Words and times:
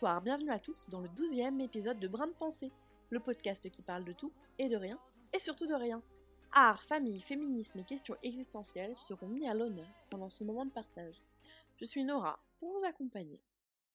bonsoir, 0.00 0.22
bienvenue 0.22 0.50
à 0.50 0.58
tous 0.58 0.88
dans 0.88 1.00
le 1.00 1.10
douzième 1.10 1.60
épisode 1.60 2.00
de 2.00 2.08
Brin 2.08 2.28
de 2.28 2.32
Pensée, 2.32 2.72
le 3.10 3.20
podcast 3.20 3.68
qui 3.68 3.82
parle 3.82 4.02
de 4.02 4.14
tout 4.14 4.32
et 4.58 4.70
de 4.70 4.76
rien, 4.76 4.98
et 5.34 5.38
surtout 5.38 5.66
de 5.66 5.74
rien. 5.74 6.02
Art, 6.52 6.82
famille, 6.82 7.20
féminisme 7.20 7.78
et 7.78 7.84
questions 7.84 8.16
existentielles 8.22 8.96
seront 8.96 9.28
mis 9.28 9.46
à 9.46 9.52
l'honneur 9.52 9.86
pendant 10.08 10.30
ce 10.30 10.42
moment 10.42 10.64
de 10.64 10.70
partage. 10.70 11.22
Je 11.76 11.84
suis 11.84 12.02
Nora, 12.02 12.42
pour 12.58 12.72
vous 12.72 12.86
accompagner. 12.86 13.42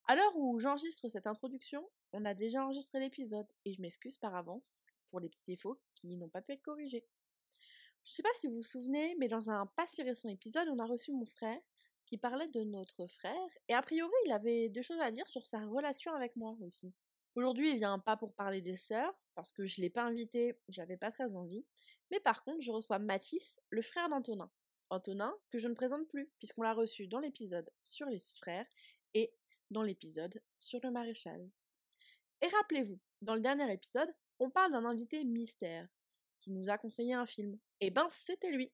À 0.06 0.14
l'heure 0.14 0.36
où 0.36 0.60
j'enregistre 0.60 1.08
cette 1.08 1.26
introduction, 1.26 1.84
on 2.14 2.24
a 2.24 2.36
déjà 2.36 2.64
enregistré 2.64 3.00
l'épisode, 3.00 3.48
et 3.66 3.74
je 3.74 3.82
m'excuse 3.82 4.18
par 4.18 4.36
avance 4.36 4.84
pour 5.08 5.20
les 5.20 5.30
petits 5.30 5.46
défauts 5.48 5.80
qui 5.96 6.18
n'ont 6.18 6.30
pas 6.30 6.44
pu 6.44 6.52
être 6.52 6.62
corrigés. 6.62 7.04
Je 8.04 8.12
sais 8.12 8.22
pas 8.22 8.30
si 8.40 8.46
vous 8.46 8.58
vous 8.58 8.62
souvenez, 8.62 9.16
mais 9.18 9.28
dans 9.28 9.50
un 9.50 9.66
pas 9.66 9.88
si 9.88 10.04
récent 10.04 10.30
épisode, 10.30 10.68
on 10.70 10.78
a 10.78 10.86
reçu 10.86 11.12
mon 11.12 11.26
frère 11.26 11.60
parlait 12.20 12.48
de 12.50 12.64
notre 12.64 13.08
frère, 13.08 13.50
et 13.68 13.74
a 13.74 13.82
priori 13.82 14.14
il 14.26 14.32
avait 14.32 14.70
des 14.70 14.84
choses 14.84 15.00
à 15.02 15.12
dire 15.12 15.28
sur 15.28 15.46
sa 15.46 15.66
relation 15.66 16.14
avec 16.14 16.36
moi 16.36 16.56
aussi. 16.62 16.94
Aujourd'hui, 17.36 17.72
il 17.72 17.78
vient 17.78 18.00
pas 18.00 18.16
pour 18.16 18.34
parler 18.34 18.62
des 18.62 18.78
sœurs, 18.78 19.14
parce 19.36 19.52
que 19.52 19.66
je 19.66 19.82
l'ai 19.82 19.90
pas 19.90 20.04
invité, 20.04 20.58
j'avais 20.70 20.98
pas 20.98 21.12
très 21.12 21.36
envie, 21.36 21.66
mais 22.12 22.20
par 22.20 22.44
contre, 22.44 22.62
je 22.62 22.72
reçois 22.72 23.00
Mathis, 23.00 23.60
le 23.70 23.82
frère 23.82 24.08
d'Antonin. 24.10 24.50
Antonin, 24.90 25.36
que 25.50 25.58
je 25.58 25.68
ne 25.68 25.74
présente 25.74 26.08
plus, 26.08 26.32
puisqu'on 26.38 26.62
l'a 26.62 26.74
reçu 26.74 27.08
dans 27.08 27.20
l'épisode 27.20 27.70
sur 27.84 28.08
les 28.08 28.20
frères 28.20 28.68
et 29.14 29.34
dans 29.72 29.82
l'épisode 29.82 30.42
sur 30.60 30.80
le 30.84 30.92
maréchal. 30.92 31.50
Et 32.42 32.48
rappelez-vous, 32.48 33.00
dans 33.22 33.36
le 33.36 33.42
dernier 33.42 33.72
épisode, 33.72 34.14
on 34.40 34.50
parle 34.50 34.72
d'un 34.72 34.86
invité 34.86 35.24
mystère 35.24 35.88
qui 36.40 36.52
nous 36.52 36.70
a 36.70 36.78
conseillé 36.78 37.14
un 37.14 37.26
film. 37.26 37.58
Et 37.82 37.90
ben, 37.90 38.08
c'était 38.10 38.52
lui. 38.52 38.72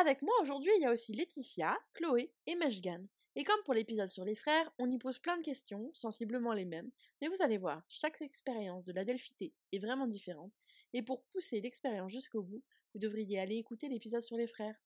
Avec 0.00 0.22
moi 0.22 0.34
aujourd'hui, 0.42 0.70
il 0.76 0.82
y 0.82 0.86
a 0.86 0.92
aussi 0.92 1.12
Laetitia, 1.12 1.76
Chloé 1.92 2.32
et 2.46 2.54
Meshgan. 2.54 3.04
Et 3.34 3.42
comme 3.42 3.60
pour 3.64 3.74
l'épisode 3.74 4.06
sur 4.06 4.24
les 4.24 4.36
frères, 4.36 4.70
on 4.78 4.88
y 4.92 4.96
pose 4.96 5.18
plein 5.18 5.36
de 5.36 5.42
questions, 5.42 5.90
sensiblement 5.92 6.52
les 6.52 6.66
mêmes, 6.66 6.88
mais 7.20 7.26
vous 7.26 7.42
allez 7.42 7.58
voir, 7.58 7.82
chaque 7.88 8.22
expérience 8.22 8.84
de 8.84 8.92
la 8.92 9.04
Delphité 9.04 9.52
est 9.72 9.80
vraiment 9.80 10.06
différente, 10.06 10.52
et 10.92 11.02
pour 11.02 11.24
pousser 11.24 11.60
l'expérience 11.60 12.12
jusqu'au 12.12 12.42
bout, 12.42 12.62
vous 12.94 13.00
devriez 13.00 13.40
aller 13.40 13.56
écouter 13.56 13.88
l'épisode 13.88 14.22
sur 14.22 14.36
les 14.36 14.46
frères. 14.46 14.78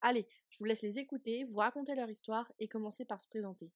Allez, 0.00 0.26
je 0.48 0.56
vous 0.58 0.64
laisse 0.64 0.82
les 0.82 0.98
écouter, 0.98 1.44
vous 1.44 1.58
raconter 1.58 1.94
leur 1.94 2.08
histoire 2.08 2.50
et 2.58 2.66
commencer 2.66 3.04
par 3.04 3.20
se 3.20 3.28
présenter. 3.28 3.74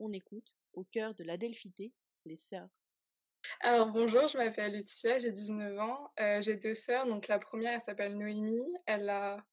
On 0.00 0.12
écoute, 0.12 0.56
au 0.72 0.82
cœur 0.82 1.14
de 1.14 1.22
la 1.22 1.36
Delphité, 1.36 1.92
les 2.24 2.36
sœurs. 2.36 2.68
Alors 3.60 3.92
bonjour, 3.92 4.26
je 4.26 4.36
m'appelle 4.36 4.72
Laetitia, 4.72 5.18
j'ai 5.18 5.30
19 5.30 5.78
ans. 5.78 6.12
Euh, 6.18 6.40
j'ai 6.40 6.56
deux 6.56 6.74
sœurs, 6.74 7.06
donc 7.06 7.28
la 7.28 7.38
première 7.38 7.74
elle 7.74 7.80
s'appelle 7.80 8.18
Noémie, 8.18 8.74
elle 8.86 9.08
a 9.08 9.46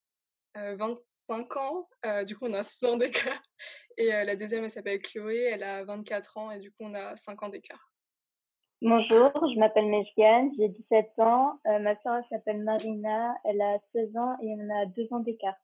25 0.75 1.58
ans, 1.58 1.89
euh, 2.05 2.23
du 2.23 2.36
coup 2.36 2.45
on 2.45 2.53
a 2.53 2.63
6 2.63 2.86
ans 2.86 2.97
d'écart. 2.97 3.41
Et 3.97 4.13
euh, 4.13 4.23
la 4.23 4.36
deuxième 4.36 4.64
elle 4.64 4.72
s'appelle 4.72 5.02
Chloé, 5.02 5.49
elle 5.52 5.64
a 5.64 5.83
24 5.83 6.38
ans 6.38 6.52
et 6.52 6.59
du 6.59 6.72
coup 6.72 6.77
on 6.81 6.94
a 6.94 7.16
5 7.16 7.44
ans 7.44 7.49
d'écart. 7.49 7.91
Bonjour, 8.81 9.31
je 9.33 9.59
m'appelle 9.59 9.87
Meshgan, 9.87 10.52
j'ai 10.55 10.70
17 10.70 11.08
ans. 11.17 11.59
Euh, 11.65 11.80
ma 11.80 11.99
soeur 12.02 12.21
s'appelle 12.30 12.64
Marina, 12.64 13.33
elle 13.43 13.59
a 13.59 13.80
16 13.93 14.15
ans 14.17 14.37
et 14.43 14.55
on 14.55 14.70
a 14.82 14.86
2 14.86 15.08
ans 15.11 15.20
d'écart. 15.20 15.55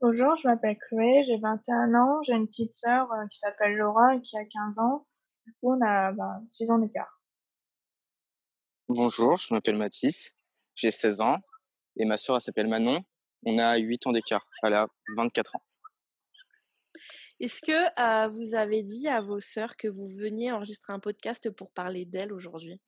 Bonjour, 0.00 0.34
je 0.34 0.48
m'appelle 0.48 0.76
Chloé, 0.88 1.22
j'ai 1.28 1.38
21 1.38 1.94
ans, 1.94 2.22
j'ai 2.24 2.32
une 2.32 2.48
petite 2.48 2.74
sœur 2.74 3.12
euh, 3.12 3.26
qui 3.30 3.38
s'appelle 3.38 3.76
Laura 3.76 4.16
et 4.16 4.20
qui 4.20 4.36
a 4.36 4.44
15 4.44 4.78
ans. 4.80 5.06
Du 5.46 5.52
coup, 5.52 5.74
on 5.74 5.80
a 5.80 6.10
ben, 6.10 6.42
6 6.46 6.72
ans 6.72 6.78
d'écart. 6.78 7.20
Bonjour, 8.88 9.36
je 9.36 9.54
m'appelle 9.54 9.76
Mathis, 9.76 10.32
j'ai 10.74 10.90
16 10.90 11.20
ans 11.20 11.36
et 11.96 12.04
ma 12.04 12.16
sœur 12.16 12.34
elle 12.34 12.40
s'appelle 12.40 12.66
Manon. 12.68 12.98
On 13.44 13.58
a 13.58 13.76
8 13.76 14.06
ans 14.06 14.12
d'écart, 14.12 14.46
elle 14.62 14.74
a 14.74 14.86
24 15.16 15.56
ans. 15.56 15.62
Est-ce 17.40 17.60
que 17.60 17.72
euh, 18.00 18.28
vous 18.28 18.54
avez 18.54 18.82
dit 18.82 19.08
à 19.08 19.20
vos 19.20 19.40
sœurs 19.40 19.76
que 19.76 19.88
vous 19.88 20.06
veniez 20.06 20.52
enregistrer 20.52 20.92
un 20.92 21.00
podcast 21.00 21.50
pour 21.50 21.72
parler 21.72 22.04
d'elles 22.04 22.32
aujourd'hui? 22.32 22.80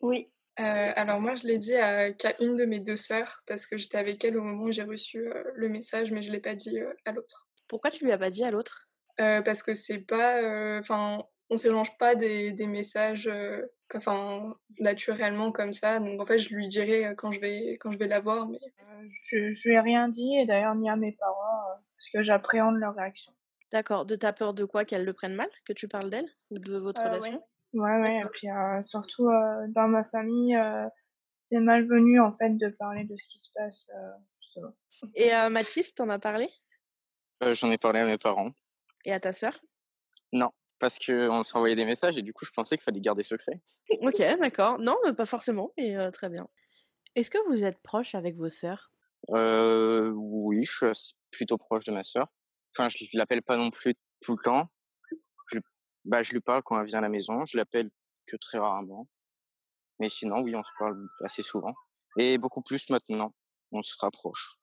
Oui, 0.00 0.28
Euh, 0.60 0.92
alors 0.94 1.20
moi 1.20 1.34
je 1.34 1.44
l'ai 1.48 1.58
dit 1.58 1.74
à, 1.74 2.12
qu'à 2.12 2.36
une 2.40 2.54
de 2.54 2.64
mes 2.64 2.78
deux 2.78 2.96
sœurs 2.96 3.42
parce 3.44 3.66
que 3.66 3.76
j'étais 3.76 3.98
avec 3.98 4.24
elle 4.24 4.36
au 4.36 4.42
moment 4.42 4.64
où 4.66 4.72
j'ai 4.72 4.84
reçu 4.84 5.18
euh, 5.26 5.42
le 5.56 5.68
message 5.68 6.12
mais 6.12 6.22
je 6.22 6.30
l'ai 6.30 6.38
pas 6.40 6.54
dit 6.54 6.78
euh, 6.78 6.92
à 7.04 7.10
l'autre. 7.10 7.48
Pourquoi 7.66 7.90
tu 7.90 8.04
lui 8.04 8.12
as 8.12 8.18
pas 8.18 8.30
dit 8.30 8.44
à 8.44 8.52
l'autre? 8.52 8.86
Euh, 9.20 9.42
parce 9.42 9.64
que 9.64 9.74
c'est 9.74 9.98
pas, 9.98 10.40
euh, 10.42 10.78
enfin 10.78 11.24
on 11.50 11.56
s'échange 11.56 11.96
pas 11.98 12.14
des, 12.14 12.52
des 12.52 12.68
messages 12.68 13.26
euh, 13.26 13.62
enfin 13.96 14.56
naturellement 14.80 15.52
comme 15.52 15.72
ça. 15.72 16.00
Donc 16.00 16.20
en 16.20 16.26
fait 16.26 16.38
je 16.38 16.54
lui 16.54 16.68
dirai 16.68 17.06
euh, 17.06 17.14
quand 17.14 17.32
je 17.32 17.40
vais 17.40 17.72
quand 17.80 17.92
je 17.92 17.98
vais 17.98 18.08
la 18.08 18.20
voir 18.20 18.48
mais 18.48 18.58
Euh, 18.80 19.08
je, 19.28 19.52
je 19.52 19.68
lui 19.68 19.74
ai 19.74 19.80
rien 19.80 20.08
dit 20.08 20.36
et 20.38 20.46
d'ailleurs 20.46 20.74
ni 20.74 20.88
à 20.90 20.96
mes 20.96 21.12
parents 21.12 21.70
euh, 21.70 21.74
parce 21.96 22.10
que 22.12 22.22
j'appréhende 22.22 22.76
leur 22.76 22.94
réaction. 22.94 23.32
D'accord, 23.72 24.06
de 24.06 24.14
ta 24.14 24.32
peur 24.32 24.54
de 24.54 24.64
quoi? 24.64 24.84
Qu'elles 24.84 25.04
le 25.04 25.12
prennent 25.12 25.34
mal? 25.34 25.48
Que 25.66 25.72
tu 25.72 25.88
parles 25.88 26.10
d'elle? 26.10 26.28
Ou 26.50 26.58
de 26.58 26.76
votre 26.76 27.00
Euh, 27.02 27.08
relation? 27.08 27.42
Ouais, 27.72 28.00
ouais, 28.02 28.20
et 28.20 28.24
puis 28.32 28.48
euh, 28.48 28.82
surtout 28.84 29.28
euh, 29.28 29.66
dans 29.68 29.88
ma 29.88 30.04
famille, 30.04 30.54
euh, 30.56 30.86
c'est 31.48 31.58
malvenu 31.58 32.20
en 32.20 32.36
fait 32.36 32.50
de 32.50 32.68
parler 32.68 33.02
de 33.04 33.16
ce 33.16 33.26
qui 33.28 33.40
se 33.40 33.50
passe 33.52 33.88
euh, 33.94 34.12
justement. 34.40 34.72
Et 35.16 35.34
euh, 35.34 35.50
Mathis, 35.50 35.92
t'en 35.94 36.08
as 36.08 36.20
parlé? 36.20 36.48
Euh, 37.44 37.52
J'en 37.54 37.70
ai 37.72 37.78
parlé 37.78 37.98
à 38.00 38.06
mes 38.06 38.18
parents. 38.18 38.52
Et 39.04 39.12
à 39.12 39.18
ta 39.18 39.32
sœur? 39.32 39.54
Non, 40.32 40.50
parce 40.78 40.98
qu'on 40.98 41.42
s'envoyait 41.42 41.76
des 41.76 41.84
messages 41.84 42.18
et 42.18 42.22
du 42.22 42.32
coup 42.32 42.44
je 42.44 42.50
pensais 42.50 42.76
qu'il 42.76 42.84
fallait 42.84 43.00
garder 43.00 43.22
secret. 43.22 43.60
Ok, 44.02 44.18
d'accord. 44.18 44.78
Non, 44.78 44.96
mais 45.04 45.12
pas 45.12 45.26
forcément, 45.26 45.72
mais 45.78 45.96
euh, 45.96 46.10
très 46.10 46.28
bien. 46.28 46.48
Est-ce 47.14 47.30
que 47.30 47.38
vous 47.48 47.64
êtes 47.64 47.80
proche 47.82 48.14
avec 48.14 48.36
vos 48.36 48.50
sœurs? 48.50 48.90
Euh, 49.30 50.10
oui, 50.14 50.64
je 50.64 50.92
suis 50.92 51.14
plutôt 51.30 51.56
proche 51.58 51.84
de 51.84 51.92
ma 51.92 52.02
sœur. 52.02 52.28
Enfin, 52.76 52.88
je 52.88 53.04
l'appelle 53.14 53.42
pas 53.42 53.56
non 53.56 53.70
plus 53.70 53.94
tout 54.20 54.36
le 54.36 54.42
temps. 54.42 54.68
Je, 55.52 55.58
bah, 56.04 56.22
je 56.22 56.32
lui 56.32 56.40
parle 56.40 56.62
quand 56.64 56.80
elle 56.80 56.86
vient 56.86 56.98
à 56.98 57.02
la 57.02 57.08
maison. 57.08 57.44
Je 57.46 57.56
l'appelle 57.56 57.90
que 58.26 58.36
très 58.36 58.58
rarement. 58.58 59.06
Mais 60.00 60.08
sinon, 60.08 60.40
oui, 60.40 60.56
on 60.56 60.62
se 60.64 60.72
parle 60.78 61.06
assez 61.24 61.42
souvent. 61.42 61.74
Et 62.18 62.38
beaucoup 62.38 62.62
plus 62.62 62.90
maintenant. 62.90 63.32
On 63.70 63.82
se 63.82 63.94
rapproche. 64.00 64.56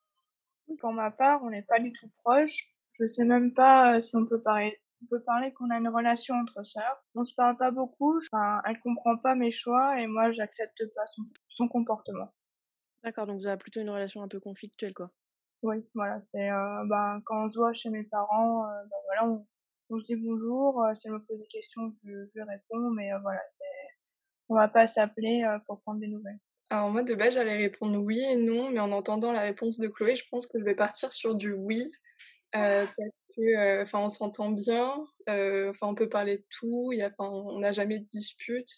Pour 0.78 0.92
ma 0.92 1.10
part, 1.10 1.42
on 1.42 1.50
n'est 1.50 1.62
pas 1.62 1.80
du 1.80 1.92
tout 1.92 2.10
proches. 2.22 2.68
Je 2.92 3.06
sais 3.06 3.24
même 3.24 3.54
pas 3.54 3.96
euh, 3.96 4.00
si 4.02 4.14
on 4.16 4.26
peut 4.26 4.42
parler. 4.42 4.81
On 5.02 5.06
peut 5.06 5.22
parler 5.24 5.52
qu'on 5.52 5.70
a 5.70 5.78
une 5.78 5.88
relation 5.88 6.36
entre 6.36 6.62
sœurs. 6.64 7.04
On 7.14 7.24
se 7.24 7.34
parle 7.34 7.56
pas 7.56 7.70
beaucoup. 7.70 8.16
Enfin, 8.18 8.60
elle 8.66 8.80
comprend 8.80 9.16
pas 9.16 9.34
mes 9.34 9.50
choix 9.50 10.00
et 10.00 10.06
moi, 10.06 10.30
j'accepte 10.32 10.82
pas 10.94 11.06
son, 11.06 11.22
son 11.48 11.68
comportement. 11.68 12.32
D'accord, 13.02 13.26
donc 13.26 13.38
vous 13.40 13.46
avez 13.48 13.56
plutôt 13.58 13.80
une 13.80 13.90
relation 13.90 14.22
un 14.22 14.28
peu 14.28 14.38
conflictuelle, 14.38 14.94
quoi. 14.94 15.10
Oui, 15.62 15.84
voilà. 15.94 16.20
C'est 16.22 16.50
euh, 16.50 16.84
ben 16.88 17.20
quand 17.24 17.46
on 17.46 17.50
se 17.50 17.58
voit 17.58 17.72
chez 17.72 17.90
mes 17.90 18.04
parents, 18.04 18.64
euh, 18.66 18.82
ben 18.84 18.96
voilà, 19.06 19.26
on, 19.28 19.46
on 19.90 19.98
se 20.00 20.04
dit 20.06 20.16
bonjour. 20.16 20.82
euh, 20.84 20.94
si 20.94 21.08
elle 21.08 21.14
me 21.14 21.18
pose 21.24 21.40
des 21.40 21.48
questions, 21.48 21.90
je, 21.90 22.26
je 22.34 22.40
réponds. 22.40 22.90
Mais 22.90 23.12
euh, 23.12 23.18
voilà, 23.20 23.40
c'est 23.48 23.64
on 24.48 24.54
va 24.54 24.68
pas 24.68 24.86
s'appeler 24.86 25.44
euh, 25.44 25.58
pour 25.66 25.80
prendre 25.82 26.00
des 26.00 26.08
nouvelles. 26.08 26.38
Alors 26.70 26.90
moi 26.90 27.02
de 27.02 27.14
base 27.14 27.34
j'allais 27.34 27.56
répondre 27.56 27.98
oui 27.98 28.20
et 28.20 28.36
non, 28.36 28.70
mais 28.70 28.80
en 28.80 28.92
entendant 28.92 29.30
la 29.32 29.42
réponse 29.42 29.78
de 29.78 29.88
Chloé, 29.88 30.16
je 30.16 30.24
pense 30.30 30.46
que 30.46 30.58
je 30.58 30.64
vais 30.64 30.74
partir 30.74 31.12
sur 31.12 31.34
du 31.34 31.52
oui 31.52 31.90
euh, 32.56 32.86
parce 32.86 33.24
que 33.36 33.42
euh, 33.42 33.82
enfin 33.82 34.00
on 34.00 34.08
s'entend 34.08 34.50
bien, 34.50 35.06
euh, 35.28 35.70
enfin 35.70 35.88
on 35.88 35.94
peut 35.94 36.08
parler 36.08 36.38
de 36.38 36.46
tout, 36.50 36.90
il 36.92 36.98
y 36.98 37.02
a 37.02 37.12
on 37.18 37.60
n'a 37.60 37.72
jamais 37.72 37.98
de 38.00 38.06
dispute. 38.06 38.68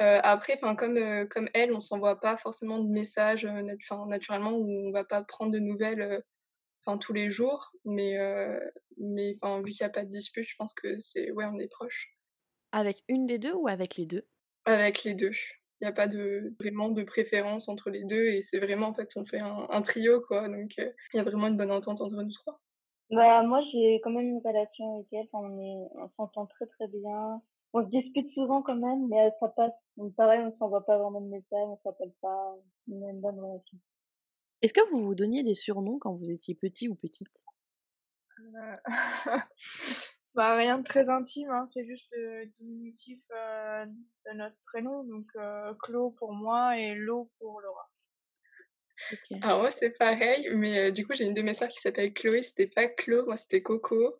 Après 0.00 0.54
enfin 0.62 0.76
comme 0.76 1.28
comme 1.28 1.48
elle, 1.54 1.72
on 1.72 1.80
s'envoie 1.80 2.20
pas 2.20 2.36
forcément 2.36 2.78
de 2.80 2.88
messages 2.88 3.44
nat- 3.46 3.76
naturellement 4.06 4.52
où 4.52 4.88
on 4.88 4.92
va 4.92 5.04
pas 5.04 5.22
prendre 5.24 5.52
de 5.52 5.58
nouvelles 5.60 6.22
enfin 6.86 6.98
tous 6.98 7.12
les 7.14 7.30
jours, 7.30 7.72
mais 7.86 8.16
mais 8.98 9.36
enfin 9.42 9.62
vu 9.62 9.72
qu'il 9.72 9.84
n'y 9.84 9.90
a 9.90 9.94
pas 9.94 10.04
de 10.04 10.10
dispute, 10.10 10.48
je 10.48 10.56
pense 10.58 10.74
que 10.74 10.98
c'est 11.00 11.30
ouais 11.32 11.46
on 11.46 11.58
est 11.60 11.68
proches 11.68 12.16
Avec 12.72 13.04
une 13.08 13.26
des 13.26 13.38
deux 13.38 13.52
ou 13.52 13.68
avec 13.68 13.96
les 13.96 14.06
deux? 14.06 14.26
Avec 14.66 15.02
les 15.02 15.14
deux. 15.14 15.32
Il 15.80 15.84
n'y 15.84 15.88
a 15.88 15.92
pas 15.92 16.06
de 16.06 16.54
vraiment 16.60 16.90
de 16.90 17.02
préférence 17.02 17.68
entre 17.68 17.90
les 17.90 18.04
deux 18.04 18.26
et 18.28 18.40
c'est 18.42 18.58
vraiment 18.60 18.86
en 18.88 18.94
fait 18.94 19.10
on 19.16 19.24
fait 19.24 19.40
un, 19.40 19.66
un 19.68 19.82
trio 19.82 20.20
quoi 20.20 20.48
donc 20.48 20.76
il 20.76 20.94
y 21.14 21.18
a 21.18 21.24
vraiment 21.24 21.46
une 21.48 21.56
bonne 21.56 21.70
entente 21.72 22.00
entre 22.00 22.22
nous 22.22 22.30
trois. 22.32 22.60
Bah 23.10 23.42
moi 23.42 23.62
j'ai 23.72 24.00
quand 24.02 24.10
même 24.10 24.26
une 24.26 24.42
relation 24.44 24.96
avec 24.96 25.06
elle. 25.12 25.26
Enfin, 25.32 25.48
on 25.48 25.60
est, 25.60 25.88
on 25.94 26.08
s'entend 26.16 26.46
très 26.46 26.66
très 26.66 26.88
bien. 26.88 27.42
On 27.72 27.84
se 27.84 27.90
dispute 27.90 28.30
souvent 28.32 28.62
quand 28.62 28.76
même, 28.76 29.08
mais 29.08 29.26
euh, 29.26 29.30
ça 29.40 29.48
passe. 29.48 29.72
Donc 29.96 30.14
pareil, 30.14 30.40
on 30.40 30.56
s'envoie 30.58 30.84
pas 30.84 30.98
vraiment 30.98 31.20
de 31.20 31.28
messages, 31.28 31.68
on 31.68 31.78
s'appelle 31.82 32.12
pas. 32.20 32.56
On 32.90 33.06
a 33.06 33.10
une 33.10 33.20
bonne 33.20 33.38
relation. 33.38 33.78
Est-ce 34.62 34.72
que 34.72 34.90
vous 34.90 35.00
vous 35.00 35.14
donniez 35.14 35.42
des 35.42 35.54
surnoms 35.54 35.98
quand 35.98 36.14
vous 36.14 36.30
étiez 36.30 36.54
petit 36.54 36.88
ou 36.88 36.94
petite? 36.94 37.44
Euh, 38.40 38.74
bah 40.34 40.56
rien 40.56 40.78
de 40.78 40.84
très 40.84 41.10
intime, 41.10 41.50
hein, 41.50 41.66
c'est 41.68 41.84
juste 41.86 42.08
le 42.12 42.46
diminutif 42.46 43.20
euh, 43.30 43.86
de 43.86 44.36
notre 44.36 44.56
prénom. 44.66 45.04
Donc 45.04 45.26
euh, 45.36 45.74
Clo 45.80 46.10
pour 46.10 46.32
moi 46.32 46.78
et 46.78 46.94
Lo 46.94 47.30
pour 47.38 47.60
Laura. 47.60 47.88
Ok. 49.12 49.38
Alors 49.42 49.60
moi 49.60 49.70
c'est 49.70 49.90
pareil, 49.90 50.48
mais 50.52 50.78
euh, 50.78 50.90
du 50.90 51.06
coup 51.06 51.14
j'ai 51.14 51.24
une 51.24 51.34
de 51.34 51.42
mes 51.42 51.54
sœurs 51.54 51.68
qui 51.68 51.78
s'appelle 51.80 52.12
Chloé, 52.12 52.42
c'était 52.42 52.66
pas 52.66 52.88
Chlo, 52.98 53.24
moi 53.26 53.36
c'était 53.36 53.62
Coco. 53.62 54.16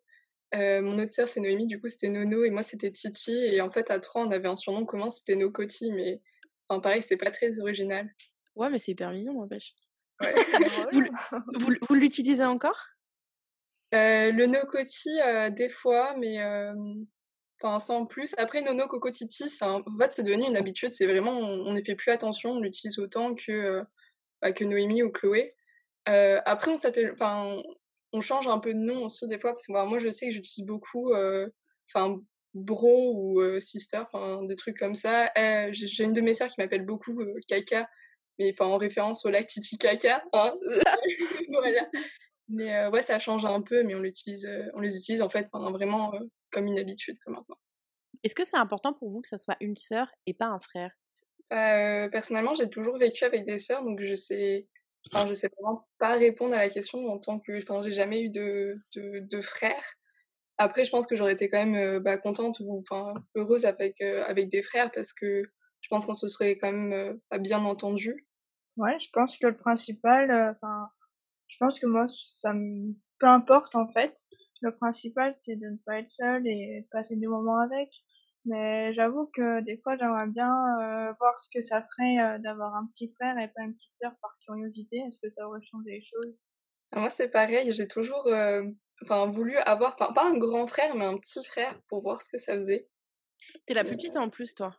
Euh, 0.54 0.80
mon 0.80 0.98
autre 0.98 1.12
sœur, 1.12 1.28
c'est 1.28 1.40
Noémie, 1.40 1.66
du 1.66 1.78
coup, 1.78 1.88
c'était 1.90 2.08
Nono 2.08 2.42
et 2.42 2.48
moi, 2.48 2.62
c'était 2.62 2.90
Titi. 2.90 3.32
Et 3.32 3.60
en 3.60 3.70
fait, 3.70 3.90
à 3.90 4.00
trois, 4.00 4.22
on 4.22 4.30
avait 4.30 4.48
un 4.48 4.56
surnom 4.56 4.86
commun, 4.86 5.10
c'était 5.10 5.36
Nokoti, 5.36 5.92
mais 5.92 6.22
enfin, 6.70 6.80
pareil, 6.80 7.02
c'est 7.02 7.18
pas 7.18 7.30
très 7.30 7.60
original. 7.60 8.08
Ouais, 8.56 8.70
mais 8.70 8.78
c'est 8.78 8.92
hyper 8.92 9.10
mignon, 9.10 9.34
n'empêche. 9.34 9.74
Ouais. 10.22 10.32
Vous, 11.54 11.70
l- 11.70 11.78
vous, 11.86 11.94
l'utilisez 11.94 12.44
encore? 12.46 12.82
Euh, 13.94 14.32
le 14.32 14.46
Nokoti, 14.46 15.20
euh, 15.22 15.50
des 15.50 15.68
fois, 15.68 16.14
mais 16.16 16.38
enfin, 17.60 17.78
sans 17.78 18.06
plus. 18.06 18.34
Après, 18.38 18.62
Nono 18.62 18.86
Kokotiti, 18.88 19.50
c'est 19.50 19.66
un- 19.66 19.82
en 19.86 19.98
fait, 20.00 20.12
c'est 20.12 20.22
devenu 20.22 20.46
une 20.46 20.56
habitude. 20.56 20.92
C'est 20.92 21.06
vraiment, 21.06 21.32
on 21.38 21.74
n'y 21.74 21.84
fait 21.84 21.94
plus 21.94 22.10
attention, 22.10 22.52
on 22.52 22.60
l'utilise 22.60 22.98
autant 22.98 23.34
que, 23.34 23.82
bah, 24.42 24.52
que 24.52 24.64
Noémie 24.64 25.02
ou 25.02 25.10
Chloé. 25.10 25.54
Euh, 26.08 26.40
après, 26.46 26.72
on 26.72 26.76
s'appelle, 26.76 27.12
enfin, 27.12 27.60
on 28.12 28.20
change 28.20 28.48
un 28.48 28.58
peu 28.58 28.72
de 28.72 28.78
nom 28.78 29.04
aussi 29.04 29.26
des 29.26 29.38
fois, 29.38 29.52
parce 29.52 29.66
que 29.66 29.72
bah, 29.72 29.84
moi, 29.84 29.98
je 29.98 30.10
sais 30.10 30.26
que 30.26 30.32
j'utilise 30.32 30.66
beaucoup, 30.66 31.12
euh, 31.12 31.48
enfin, 31.88 32.18
bro 32.54 33.12
ou 33.14 33.40
euh, 33.40 33.60
sister, 33.60 33.98
enfin, 33.98 34.42
des 34.44 34.56
trucs 34.56 34.78
comme 34.78 34.94
ça. 34.94 35.30
J'ai 35.72 36.04
une 36.04 36.12
de 36.12 36.20
mes 36.20 36.34
sœurs 36.34 36.48
qui 36.48 36.60
m'appelle 36.60 36.84
beaucoup 36.84 37.20
Kaka, 37.46 37.88
mais 38.38 38.52
enfin, 38.52 38.66
en 38.66 38.78
référence 38.78 39.24
au 39.26 39.30
lac 39.30 39.46
Titicaca, 39.46 40.22
hein. 40.32 40.54
voilà. 41.48 41.86
Mais 42.48 42.86
ouais, 42.88 43.02
ça 43.02 43.18
change 43.18 43.44
un 43.44 43.60
peu, 43.60 43.82
mais 43.82 43.94
on 43.94 44.00
l'utilise, 44.00 44.48
on 44.74 44.80
les 44.80 44.96
utilise 44.96 45.20
en 45.20 45.28
fait, 45.28 45.46
vraiment 45.52 46.12
comme 46.50 46.66
une 46.66 46.78
habitude, 46.78 47.18
comme 47.24 47.34
maintenant. 47.34 47.56
Est-ce 48.24 48.34
que 48.34 48.44
c'est 48.44 48.56
important 48.56 48.94
pour 48.94 49.10
vous 49.10 49.20
que 49.20 49.28
ça 49.28 49.38
soit 49.38 49.56
une 49.60 49.76
sœur 49.76 50.08
et 50.26 50.32
pas 50.32 50.46
un 50.46 50.58
frère? 50.58 50.90
Euh, 51.52 52.08
personnellement, 52.10 52.54
j'ai 52.54 52.68
toujours 52.68 52.98
vécu 52.98 53.24
avec 53.24 53.44
des 53.44 53.58
sœurs, 53.58 53.82
donc 53.82 54.00
je 54.00 54.14
sais, 54.14 54.62
enfin, 55.12 55.26
je 55.26 55.34
sais 55.34 55.48
vraiment 55.58 55.88
pas 55.98 56.16
répondre 56.16 56.54
à 56.54 56.58
la 56.58 56.68
question 56.68 57.06
en 57.06 57.18
tant 57.18 57.40
que, 57.40 57.58
enfin, 57.62 57.82
j'ai 57.82 57.92
jamais 57.92 58.22
eu 58.22 58.30
de, 58.30 58.76
de, 58.94 59.20
de 59.20 59.40
frères. 59.40 59.84
Après, 60.58 60.84
je 60.84 60.90
pense 60.90 61.06
que 61.06 61.16
j'aurais 61.16 61.32
été 61.32 61.48
quand 61.48 61.64
même 61.64 61.76
euh, 61.76 62.00
bah, 62.00 62.18
contente 62.18 62.58
ou 62.60 62.76
enfin 62.78 63.14
heureuse 63.36 63.64
avec 63.64 64.00
euh, 64.00 64.24
avec 64.26 64.48
des 64.48 64.62
frères 64.62 64.90
parce 64.92 65.12
que 65.12 65.42
je 65.80 65.88
pense 65.88 66.04
qu'on 66.04 66.14
se 66.14 66.28
serait 66.28 66.58
quand 66.58 66.72
même 66.72 66.92
euh, 67.32 67.38
bien 67.38 67.64
entendu. 67.64 68.26
Ouais, 68.76 68.98
je 68.98 69.08
pense 69.12 69.38
que 69.38 69.46
le 69.46 69.56
principal, 69.56 70.30
enfin, 70.56 70.88
je 71.46 71.56
pense 71.58 71.78
que 71.78 71.86
moi, 71.86 72.06
ça 72.08 72.52
me, 72.52 72.94
peu 73.18 73.26
importe 73.26 73.74
en 73.74 73.88
fait. 73.88 74.14
Le 74.60 74.74
principal, 74.74 75.32
c'est 75.34 75.56
de 75.56 75.66
ne 75.66 75.76
pas 75.86 76.00
être 76.00 76.08
seul 76.08 76.46
et 76.46 76.86
passer 76.90 77.16
du 77.16 77.28
moment 77.28 77.58
avec. 77.60 77.90
Mais 78.44 78.94
j'avoue 78.94 79.26
que 79.34 79.60
des 79.60 79.76
fois, 79.78 79.96
j'aimerais 79.96 80.26
bien 80.28 80.50
euh, 80.80 81.12
voir 81.18 81.38
ce 81.38 81.48
que 81.52 81.60
ça 81.60 81.82
ferait 81.82 82.18
euh, 82.20 82.38
d'avoir 82.38 82.74
un 82.76 82.86
petit 82.86 83.12
frère 83.14 83.36
et 83.38 83.48
pas 83.48 83.62
une 83.62 83.74
petite 83.74 83.92
sœur 83.92 84.12
par 84.22 84.30
curiosité. 84.44 84.98
Est-ce 85.06 85.18
que 85.18 85.28
ça 85.28 85.46
aurait 85.46 85.60
changé 85.62 85.90
les 85.90 86.02
choses? 86.02 86.40
Ah, 86.92 87.00
moi, 87.00 87.10
c'est 87.10 87.28
pareil, 87.28 87.70
j'ai 87.72 87.86
toujours 87.86 88.26
euh, 88.28 88.62
enfin 89.02 89.26
voulu 89.30 89.56
avoir, 89.58 89.94
enfin 89.94 90.12
pas 90.14 90.24
un 90.24 90.38
grand 90.38 90.66
frère, 90.66 90.94
mais 90.94 91.04
un 91.04 91.18
petit 91.18 91.44
frère 91.44 91.78
pour 91.88 92.00
voir 92.02 92.22
ce 92.22 92.30
que 92.30 92.38
ça 92.38 92.54
faisait. 92.54 92.88
T'es 93.66 93.74
la 93.74 93.84
plus 93.84 93.96
petite 93.96 94.16
en 94.16 94.30
plus, 94.30 94.54
toi. 94.54 94.74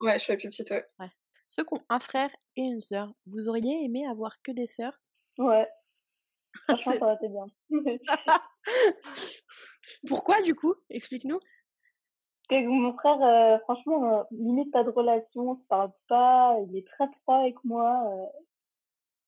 Ouais, 0.00 0.18
je 0.18 0.24
suis 0.24 0.32
la 0.32 0.38
plus 0.38 0.48
petite. 0.48 0.70
Ouais. 0.70 1.10
Ceux 1.46 1.64
qui 1.64 1.74
ont 1.74 1.84
un 1.88 2.00
frère 2.00 2.30
et 2.56 2.62
une 2.62 2.80
sœur, 2.80 3.14
vous 3.26 3.48
auriez 3.48 3.84
aimé 3.84 4.04
avoir 4.10 4.42
que 4.42 4.50
des 4.52 4.66
sœurs? 4.66 5.00
Ouais. 5.38 5.68
Franchement, 6.68 6.92
C'est- 6.92 6.98
ça 6.98 7.04
aurait 7.04 7.14
été 7.14 7.28
bien. 7.28 7.46
Pourquoi 10.08 10.42
du 10.42 10.54
coup? 10.54 10.74
Explique-nous. 10.90 11.40
Parce 12.52 12.64
que 12.64 12.68
mon 12.68 12.92
frère, 12.98 13.22
euh, 13.22 13.58
franchement, 13.60 14.18
euh, 14.18 14.22
limite 14.30 14.70
pas 14.72 14.84
de 14.84 14.90
relation, 14.90 15.52
on 15.52 15.56
se 15.56 15.64
parle 15.70 15.90
pas, 16.06 16.54
il 16.68 16.76
est 16.76 16.86
très 16.86 17.06
froid 17.22 17.36
avec 17.36 17.54
moi. 17.64 18.04
Euh, 18.12 18.26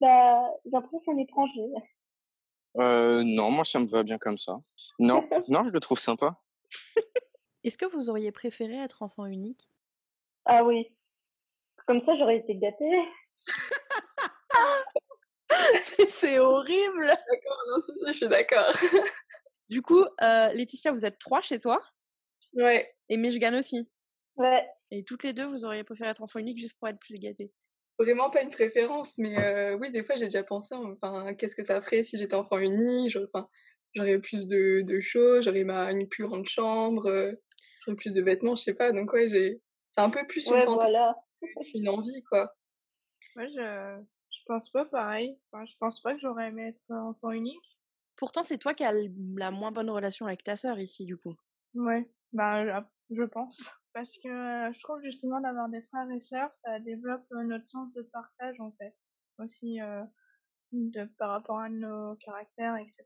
bah, 0.03 0.43
j'ai 0.67 0.73
l'impression 0.73 1.13
un 1.13 1.17
étranger. 1.17 1.73
Euh, 2.77 3.23
non, 3.25 3.51
moi, 3.51 3.65
ça 3.65 3.79
me 3.79 3.87
va 3.87 4.03
bien 4.03 4.19
comme 4.19 4.37
ça. 4.37 4.57
Non, 4.99 5.27
non, 5.49 5.67
je 5.67 5.73
le 5.73 5.81
trouve 5.81 5.99
sympa. 5.99 6.39
Est-ce 7.63 7.79
que 7.79 7.87
vous 7.87 8.11
auriez 8.11 8.31
préféré 8.31 8.77
être 8.77 9.01
enfant 9.01 9.25
unique? 9.25 9.71
Ah 10.45 10.63
oui. 10.63 10.95
Comme 11.87 12.05
ça, 12.05 12.13
j'aurais 12.13 12.37
été 12.37 12.55
gâtée. 12.57 12.93
C'est 16.09 16.39
horrible 16.39 17.07
D'accord, 17.07 17.59
non, 17.71 17.81
c'est 17.87 17.97
ça, 17.97 18.13
je 18.13 18.19
suis 18.19 18.29
d'accord. 18.29 18.71
Du 19.71 19.81
coup, 19.81 20.03
euh, 20.03 20.49
Laetitia, 20.49 20.93
vous 20.93 21.07
êtes 21.07 21.19
trois 21.19 21.41
chez 21.41 21.59
toi? 21.59 21.81
Ouais. 22.55 22.94
Et 23.09 23.17
Michigan 23.17 23.57
aussi. 23.59 23.89
Ouais. 24.37 24.65
Et 24.91 25.05
toutes 25.05 25.25
les 25.25 25.35
deux, 25.35 25.45
vous 25.45 25.67
auriez 25.67 25.85
préféré 25.85 26.09
être 26.09 26.23
enfant 26.23 26.39
unique 26.39 26.59
juste 26.59 26.79
pour 26.79 26.89
être 26.89 26.99
plus 26.99 27.19
gâtées. 27.19 27.53
Vraiment 27.99 28.29
pas 28.31 28.43
une 28.43 28.51
préférence, 28.51 29.19
mais 29.19 29.39
euh, 29.39 29.77
oui, 29.79 29.93
des 29.93 30.03
fois 30.05 30.17
j'ai 30.17 30.25
déjà 30.25 30.43
pensé, 30.43 30.75
enfin, 30.75 31.33
qu'est-ce 31.35 31.55
que 31.55 31.63
ça 31.63 31.81
ferait 31.81 32.03
si 32.03 32.19
j'étais 32.19 32.35
enfant 32.35 32.59
unique, 32.59 33.09
j'aurais, 33.11 33.27
enfin, 33.33 33.49
j'aurais 33.95 34.19
plus 34.19 34.49
de, 34.49 34.83
de 34.83 35.01
choses, 35.01 35.45
j'aurais 35.45 35.63
ma, 35.63 35.93
une 35.93 36.09
plus 36.09 36.27
grande 36.27 36.47
chambre, 36.49 37.07
euh, 37.07 37.33
j'aurais 37.85 37.97
plus 37.97 38.11
de 38.13 38.21
vêtements, 38.21 38.57
je 38.57 38.63
sais 38.65 38.75
pas, 38.75 38.91
donc 38.91 39.13
ouais, 39.13 39.29
j'ai, 39.29 39.63
c'est 39.93 40.01
un 40.01 40.11
peu 40.11 40.27
plus 40.27 40.51
une 40.51 40.61
Ouais, 40.61 40.65
fantaisie, 40.65 40.91
voilà. 40.91 41.15
une 41.75 41.89
envie, 41.89 42.23
quoi. 42.31 42.55
Moi, 43.37 43.47
je, 43.47 44.03
je 44.31 44.39
pense 44.47 44.71
pas 44.71 44.85
pareil. 44.87 45.39
Enfin, 45.53 45.65
je 45.67 45.77
pense 45.79 46.01
pas 46.03 46.15
que 46.15 46.21
j'aurais 46.21 46.49
aimé 46.49 46.67
être 46.69 46.91
enfant 46.93 47.31
unique. 47.31 47.79
Pourtant, 48.17 48.43
c'est 48.43 48.59
toi 48.59 48.75
qui 48.75 48.83
as 48.83 48.93
la 49.37 49.53
moins 49.53 49.71
bonne 49.71 49.89
relation 49.89 50.27
avec 50.27 50.43
ta 50.43 50.57
sœur 50.57 50.81
ici, 50.81 51.07
du 51.07 51.17
coup. 51.17 51.37
Ouais, 51.75 52.09
bah, 52.35 52.85
je- 53.11 53.23
pense. 53.25 53.65
Parce 53.93 54.11
que 54.19 54.29
euh, 54.29 54.73
je 54.73 54.81
trouve 54.81 55.01
justement 55.03 55.41
d'avoir 55.41 55.69
des 55.69 55.83
frères 55.83 56.11
et 56.11 56.21
sœurs, 56.21 56.53
ça 56.53 56.81
développe 56.81 57.25
euh, 57.33 57.45
notre 57.45 57.67
sens 57.67 57.95
de 57.95 58.03
partage 58.03 58.61
en 58.61 58.73
fait. 58.73 58.95
Aussi 59.39 59.81
euh, 59.81 60.03
de, 60.73 61.05
par 61.19 61.31
rapport 61.31 61.59
à 61.59 61.69
nos 61.69 62.17
caractères, 62.17 62.77
etc. 62.77 63.05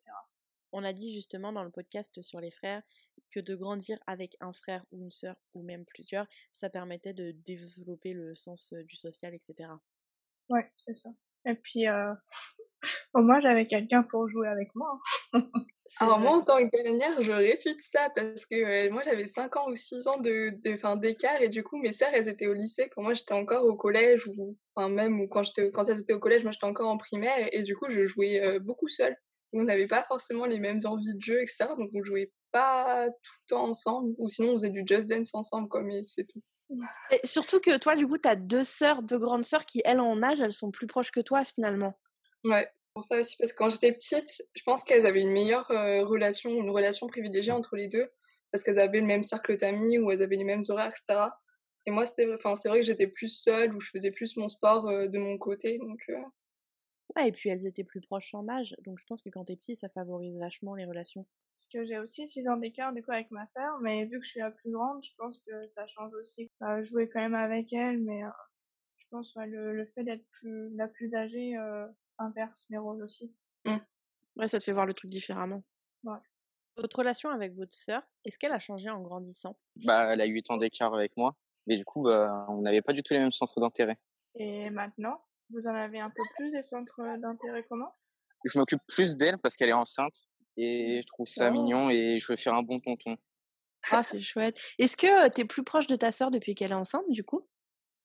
On 0.72 0.84
a 0.84 0.92
dit 0.92 1.14
justement 1.14 1.52
dans 1.52 1.64
le 1.64 1.70
podcast 1.70 2.20
sur 2.22 2.40
les 2.40 2.50
frères 2.50 2.82
que 3.30 3.40
de 3.40 3.54
grandir 3.54 3.98
avec 4.06 4.36
un 4.40 4.52
frère 4.52 4.84
ou 4.90 5.02
une 5.02 5.10
sœur 5.10 5.36
ou 5.54 5.62
même 5.62 5.84
plusieurs, 5.84 6.26
ça 6.52 6.70
permettait 6.70 7.14
de 7.14 7.32
développer 7.32 8.12
le 8.12 8.34
sens 8.34 8.72
du 8.72 8.96
social, 8.96 9.34
etc. 9.34 9.70
Ouais, 10.48 10.70
c'est 10.78 10.96
ça. 10.96 11.10
Et 11.46 11.54
puis, 11.54 11.86
euh, 11.88 12.14
au 13.14 13.20
moins 13.20 13.40
j'avais 13.40 13.66
quelqu'un 13.66 14.02
pour 14.02 14.28
jouer 14.28 14.48
avec 14.48 14.68
moi. 14.74 14.98
C'est 15.90 16.04
Alors 16.04 16.18
moi, 16.18 16.32
en 16.32 16.42
tant 16.42 16.58
que 16.58 16.82
dernière, 16.82 17.22
je 17.22 17.32
réfute 17.32 17.80
ça 17.80 18.10
parce 18.14 18.44
que 18.44 18.54
euh, 18.54 18.90
moi, 18.92 19.02
j'avais 19.06 19.26
5 19.26 19.56
ans 19.56 19.70
ou 19.70 19.74
6 19.74 20.06
ans 20.06 20.18
de, 20.18 20.52
de, 20.62 20.76
fin, 20.76 20.96
d'écart 20.96 21.40
et 21.40 21.48
du 21.48 21.64
coup, 21.64 21.78
mes 21.78 21.92
sœurs, 21.92 22.10
elles 22.12 22.28
étaient 22.28 22.46
au 22.46 22.52
lycée 22.52 22.90
quand 22.94 23.02
moi, 23.02 23.14
j'étais 23.14 23.32
encore 23.32 23.64
au 23.64 23.74
collège 23.74 24.26
ou 24.26 24.54
enfin, 24.74 24.90
même 24.90 25.18
ou 25.18 25.28
quand, 25.28 25.42
j'étais, 25.42 25.70
quand 25.70 25.88
elles 25.88 26.00
étaient 26.00 26.12
au 26.12 26.20
collège, 26.20 26.42
moi, 26.42 26.52
j'étais 26.52 26.66
encore 26.66 26.90
en 26.90 26.98
primaire 26.98 27.48
et 27.52 27.62
du 27.62 27.74
coup, 27.74 27.86
je 27.88 28.04
jouais 28.04 28.38
euh, 28.38 28.58
beaucoup 28.58 28.88
seule. 28.88 29.16
On 29.54 29.62
n'avait 29.62 29.86
pas 29.86 30.04
forcément 30.04 30.44
les 30.44 30.58
mêmes 30.58 30.80
envies 30.84 31.14
de 31.14 31.22
jeu, 31.22 31.40
etc. 31.40 31.68
Donc, 31.78 31.88
on 31.94 32.04
jouait 32.04 32.32
pas 32.52 33.06
tout 33.06 33.32
le 33.46 33.48
temps 33.48 33.64
ensemble 33.68 34.14
ou 34.18 34.28
sinon, 34.28 34.50
on 34.50 34.54
faisait 34.56 34.68
du 34.68 34.84
Just 34.86 35.08
Dance 35.08 35.30
ensemble, 35.32 35.70
quoi, 35.70 35.80
mais 35.80 36.02
c'est 36.04 36.24
tout. 36.24 36.42
Et 37.10 37.26
surtout 37.26 37.60
que 37.60 37.78
toi, 37.78 37.96
du 37.96 38.06
coup, 38.06 38.18
t'as 38.18 38.36
deux 38.36 38.64
sœurs, 38.64 39.02
deux 39.02 39.18
grandes 39.18 39.46
sœurs 39.46 39.64
qui, 39.64 39.80
elles, 39.86 40.00
en 40.00 40.22
âge, 40.22 40.40
elles 40.40 40.52
sont 40.52 40.70
plus 40.70 40.86
proches 40.86 41.10
que 41.10 41.20
toi, 41.20 41.44
finalement. 41.44 41.98
Ouais, 42.44 42.70
pour 42.98 43.04
ça 43.04 43.16
aussi, 43.20 43.36
parce 43.38 43.52
que 43.52 43.58
quand 43.58 43.68
j'étais 43.68 43.92
petite, 43.92 44.42
je 44.56 44.62
pense 44.64 44.82
qu'elles 44.82 45.06
avaient 45.06 45.20
une 45.20 45.30
meilleure 45.30 45.70
euh, 45.70 46.04
relation, 46.04 46.50
une 46.50 46.70
relation 46.70 47.06
privilégiée 47.06 47.52
entre 47.52 47.76
les 47.76 47.86
deux, 47.86 48.08
parce 48.50 48.64
qu'elles 48.64 48.80
avaient 48.80 48.98
le 49.00 49.06
même 49.06 49.22
cercle 49.22 49.56
d'amis, 49.56 49.98
ou 49.98 50.10
elles 50.10 50.20
avaient 50.20 50.34
les 50.36 50.42
mêmes 50.42 50.64
horaires, 50.68 50.88
etc. 50.88 51.30
Et 51.86 51.92
moi, 51.92 52.06
c'était, 52.06 52.26
enfin, 52.34 52.56
c'est 52.56 52.68
vrai 52.68 52.80
que 52.80 52.86
j'étais 52.86 53.06
plus 53.06 53.28
seule, 53.28 53.72
ou 53.72 53.80
je 53.80 53.88
faisais 53.90 54.10
plus 54.10 54.36
mon 54.36 54.48
sport 54.48 54.88
euh, 54.88 55.06
de 55.06 55.16
mon 55.16 55.38
côté, 55.38 55.78
donc 55.78 56.00
euh, 56.08 56.16
Ouais, 57.14 57.28
et 57.28 57.32
puis 57.32 57.50
elles 57.50 57.66
étaient 57.66 57.84
plus 57.84 58.00
proches 58.00 58.34
en 58.34 58.48
âge, 58.48 58.74
donc 58.84 58.98
je 58.98 59.04
pense 59.04 59.22
que 59.22 59.30
quand 59.30 59.44
t'es 59.44 59.54
petit, 59.54 59.76
ça 59.76 59.88
favorise 59.88 60.36
vachement 60.40 60.74
les 60.74 60.84
relations. 60.84 61.24
Parce 61.54 61.68
que 61.72 61.84
j'ai 61.84 61.98
aussi 61.98 62.26
6 62.26 62.48
ans 62.48 62.56
d'écart 62.56 62.92
du 62.92 63.02
coup 63.02 63.12
avec 63.12 63.30
ma 63.30 63.46
sœur, 63.46 63.78
mais 63.80 64.06
vu 64.06 64.18
que 64.18 64.24
je 64.24 64.30
suis 64.30 64.40
la 64.40 64.50
plus 64.50 64.72
grande, 64.72 65.04
je 65.04 65.12
pense 65.16 65.40
que 65.40 65.68
ça 65.68 65.86
change 65.86 66.12
aussi. 66.14 66.50
Euh, 66.62 66.82
jouer 66.82 67.08
quand 67.08 67.20
même 67.20 67.34
avec 67.34 67.72
elle, 67.72 68.02
mais 68.02 68.24
euh, 68.24 68.28
je 68.98 69.06
pense 69.10 69.34
ouais, 69.36 69.46
le, 69.46 69.74
le 69.74 69.86
fait 69.86 70.04
d'être 70.04 70.24
plus 70.32 70.68
la 70.76 70.86
plus 70.88 71.14
âgée 71.14 71.56
euh, 71.56 71.86
inverse 72.18 72.66
les 72.70 72.78
rôles 72.78 73.02
aussi. 73.02 73.34
Ouais, 74.36 74.48
ça 74.48 74.58
te 74.58 74.64
fait 74.64 74.72
voir 74.72 74.86
le 74.86 74.94
truc 74.94 75.10
différemment. 75.10 75.64
Ouais. 76.04 76.18
Votre 76.76 76.98
relation 77.00 77.30
avec 77.30 77.54
votre 77.54 77.74
sœur, 77.74 78.02
est-ce 78.24 78.38
qu'elle 78.38 78.52
a 78.52 78.58
changé 78.60 78.88
en 78.88 79.00
grandissant? 79.02 79.58
Bah, 79.84 80.12
elle 80.12 80.20
a 80.20 80.26
8 80.26 80.48
ans 80.50 80.56
d'écart 80.56 80.94
avec 80.94 81.16
moi. 81.16 81.34
Et 81.68 81.76
du 81.76 81.84
coup, 81.84 82.02
bah, 82.04 82.46
on 82.48 82.60
n'avait 82.62 82.82
pas 82.82 82.92
du 82.92 83.02
tout 83.02 83.14
les 83.14 83.20
mêmes 83.20 83.32
centres 83.32 83.60
d'intérêt. 83.60 83.98
Et 84.36 84.70
maintenant, 84.70 85.24
vous 85.50 85.66
en 85.66 85.74
avez 85.74 85.98
un 85.98 86.10
peu 86.10 86.22
plus 86.36 86.52
des 86.52 86.62
centres 86.62 87.00
d'intérêt 87.18 87.64
communs 87.64 87.92
Je 88.44 88.58
m'occupe 88.58 88.80
plus 88.86 89.16
d'elle 89.16 89.38
parce 89.38 89.56
qu'elle 89.56 89.70
est 89.70 89.72
enceinte. 89.72 90.28
Et 90.56 91.00
je 91.02 91.06
trouve 91.06 91.26
ça 91.26 91.48
Oh. 91.48 91.52
mignon 91.52 91.90
et 91.90 92.18
je 92.18 92.26
veux 92.30 92.36
faire 92.36 92.54
un 92.54 92.62
bon 92.62 92.78
tonton. 92.80 93.16
Ah, 93.90 94.02
c'est 94.02 94.20
chouette. 94.20 94.60
Est-ce 94.78 94.96
que 94.96 95.26
euh, 95.26 95.28
t'es 95.30 95.44
plus 95.44 95.64
proche 95.64 95.86
de 95.88 95.96
ta 95.96 96.12
sœur 96.12 96.30
depuis 96.30 96.54
qu'elle 96.54 96.70
est 96.72 96.74
enceinte, 96.74 97.08
du 97.10 97.24
coup? 97.24 97.48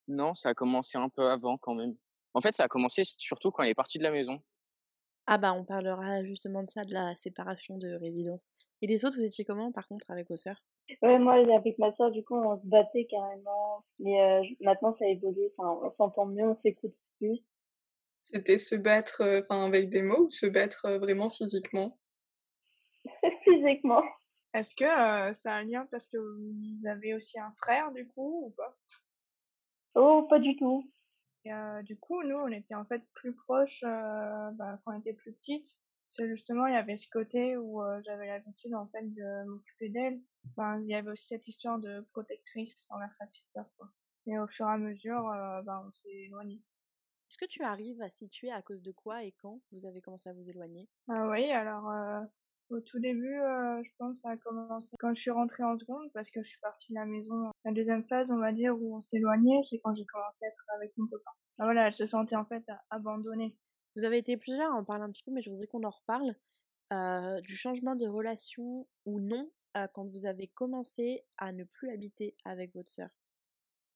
Non, 0.08 0.34
ça 0.34 0.50
a 0.50 0.54
commencé 0.54 0.98
un 0.98 1.08
peu 1.08 1.28
avant 1.30 1.58
quand 1.58 1.74
même. 1.74 1.94
En 2.34 2.40
fait, 2.40 2.54
ça 2.54 2.64
a 2.64 2.68
commencé 2.68 3.02
surtout 3.04 3.50
quand 3.50 3.62
elle 3.62 3.70
est 3.70 3.74
partie 3.74 3.98
de 3.98 4.04
la 4.04 4.10
maison. 4.10 4.42
Ah 5.26 5.36
bah, 5.36 5.52
on 5.52 5.64
parlera 5.66 6.24
justement 6.24 6.62
de 6.62 6.68
ça, 6.68 6.82
de 6.82 6.94
la 6.94 7.14
séparation 7.14 7.76
de 7.76 7.88
résidence. 7.94 8.48
Et 8.80 8.86
les 8.86 9.04
autres, 9.04 9.16
vous 9.16 9.24
étiez 9.24 9.44
comment, 9.44 9.70
par 9.70 9.86
contre, 9.86 10.10
avec 10.10 10.28
vos 10.30 10.36
sœurs? 10.36 10.62
Ouais, 11.02 11.18
moi, 11.18 11.34
avec 11.34 11.78
ma 11.78 11.92
soeur, 11.92 12.10
du 12.10 12.24
coup, 12.24 12.34
on 12.36 12.58
se 12.60 12.66
battait 12.66 13.06
carrément. 13.06 13.84
Mais 13.98 14.20
euh, 14.22 14.42
maintenant, 14.60 14.94
ça 14.98 15.04
a 15.04 15.08
évolué. 15.08 15.52
Enfin, 15.56 15.78
on 15.82 15.90
s'entend 15.92 16.26
mieux, 16.26 16.44
on 16.44 16.56
s'écoute 16.62 16.94
plus. 17.18 17.40
c'était 18.18 18.58
se 18.58 18.74
battre, 18.74 19.20
euh, 19.20 19.40
enfin, 19.44 19.64
avec 19.66 19.88
des 19.88 20.02
mots, 20.02 20.26
ou 20.26 20.30
se 20.32 20.46
battre 20.46 20.84
euh, 20.86 20.98
vraiment 20.98 21.30
physiquement? 21.30 21.96
Physiquement. 23.44 24.02
Est-ce 24.54 24.74
que 24.74 24.84
euh, 24.84 25.32
ça 25.34 25.52
a 25.52 25.56
un 25.56 25.64
lien 25.64 25.86
parce 25.90 26.08
que 26.08 26.16
vous 26.16 26.86
avez 26.86 27.14
aussi 27.14 27.38
un 27.38 27.52
frère 27.52 27.92
du 27.92 28.06
coup 28.08 28.46
ou 28.46 28.50
pas? 28.50 28.76
Oh, 29.96 30.26
pas 30.28 30.38
du 30.38 30.56
tout. 30.56 30.88
Et, 31.44 31.52
euh, 31.52 31.82
du 31.82 31.96
coup, 31.96 32.22
nous, 32.22 32.36
on 32.36 32.48
était 32.48 32.74
en 32.74 32.84
fait 32.84 33.02
plus 33.14 33.34
proches 33.34 33.82
euh, 33.84 34.50
bah, 34.52 34.78
quand 34.84 34.94
on 34.94 34.98
était 34.98 35.12
plus 35.12 35.32
petite. 35.32 35.78
C'est 36.08 36.28
justement, 36.28 36.66
il 36.66 36.74
y 36.74 36.76
avait 36.76 36.96
ce 36.96 37.08
côté 37.10 37.56
où 37.56 37.82
euh, 37.82 38.00
j'avais 38.04 38.26
l'habitude 38.26 38.74
en 38.74 38.86
fait 38.86 39.02
de 39.02 39.44
m'occuper 39.44 39.88
d'elle. 39.88 40.20
Enfin, 40.50 40.80
il 40.80 40.88
y 40.88 40.94
avait 40.94 41.10
aussi 41.10 41.26
cette 41.26 41.48
histoire 41.48 41.78
de 41.78 42.06
protectrice 42.12 42.86
envers 42.90 43.12
sa 43.14 43.26
petite 43.26 43.48
sœur. 43.52 43.66
Quoi. 43.76 43.88
Et 44.26 44.38
au 44.38 44.46
fur 44.46 44.66
et 44.66 44.72
à 44.72 44.78
mesure, 44.78 45.22
bah, 45.64 45.82
on 45.86 45.92
s'est 45.92 46.26
éloigné. 46.26 46.62
Est-ce 47.28 47.38
que 47.38 47.46
tu 47.46 47.62
arrives 47.62 48.00
à 48.00 48.10
situer 48.10 48.52
à 48.52 48.62
cause 48.62 48.82
de 48.82 48.92
quoi 48.92 49.24
et 49.24 49.32
quand 49.32 49.60
vous 49.72 49.86
avez 49.86 50.00
commencé 50.00 50.28
à 50.28 50.34
vous 50.34 50.48
éloigner? 50.48 50.88
Ah 51.08 51.28
oui, 51.28 51.50
alors 51.50 51.90
au 52.70 52.80
tout 52.80 52.98
début, 52.98 53.40
euh, 53.40 53.82
je 53.82 53.90
pense 53.98 54.16
que 54.16 54.22
ça 54.22 54.30
a 54.30 54.36
commencé 54.36 54.90
quand 54.98 55.12
je 55.14 55.20
suis 55.20 55.30
rentrée 55.30 55.62
en 55.64 55.78
seconde 55.78 56.10
parce 56.12 56.30
que 56.30 56.42
je 56.42 56.48
suis 56.48 56.60
partie 56.60 56.92
de 56.92 56.98
la 56.98 57.06
maison. 57.06 57.50
La 57.64 57.72
deuxième 57.72 58.04
phase, 58.04 58.30
on 58.30 58.38
va 58.38 58.52
dire, 58.52 58.74
où 58.80 58.96
on 58.96 59.00
s'éloignait, 59.02 59.60
c'est 59.62 59.78
quand 59.80 59.94
j'ai 59.94 60.06
commencé 60.06 60.44
à 60.44 60.48
être 60.48 60.64
avec 60.76 60.92
mon 60.96 61.06
copain. 61.06 61.30
Ah, 61.58 61.64
voilà, 61.64 61.86
elle 61.86 61.94
se 61.94 62.06
sentait 62.06 62.36
en 62.36 62.44
fait 62.46 62.64
abandonnée. 62.90 63.56
Vous 63.96 64.04
avez 64.04 64.18
été 64.18 64.36
plusieurs 64.36 64.72
à 64.72 64.74
en 64.74 64.84
parler 64.84 65.04
un 65.04 65.10
petit 65.10 65.22
peu, 65.22 65.30
mais 65.30 65.42
je 65.42 65.50
voudrais 65.50 65.66
qu'on 65.66 65.84
en 65.84 65.90
reparle. 65.90 66.34
euh, 66.92 67.40
du 67.40 67.56
changement 67.56 67.96
de 67.96 68.06
relation 68.06 68.86
ou 69.06 69.20
non 69.20 69.50
euh, 69.76 69.86
quand 69.94 70.04
vous 70.06 70.26
avez 70.26 70.48
commencé 70.48 71.24
à 71.38 71.52
ne 71.52 71.64
plus 71.64 71.90
habiter 71.90 72.36
avec 72.44 72.74
votre 72.74 72.90
sœur? 72.90 73.08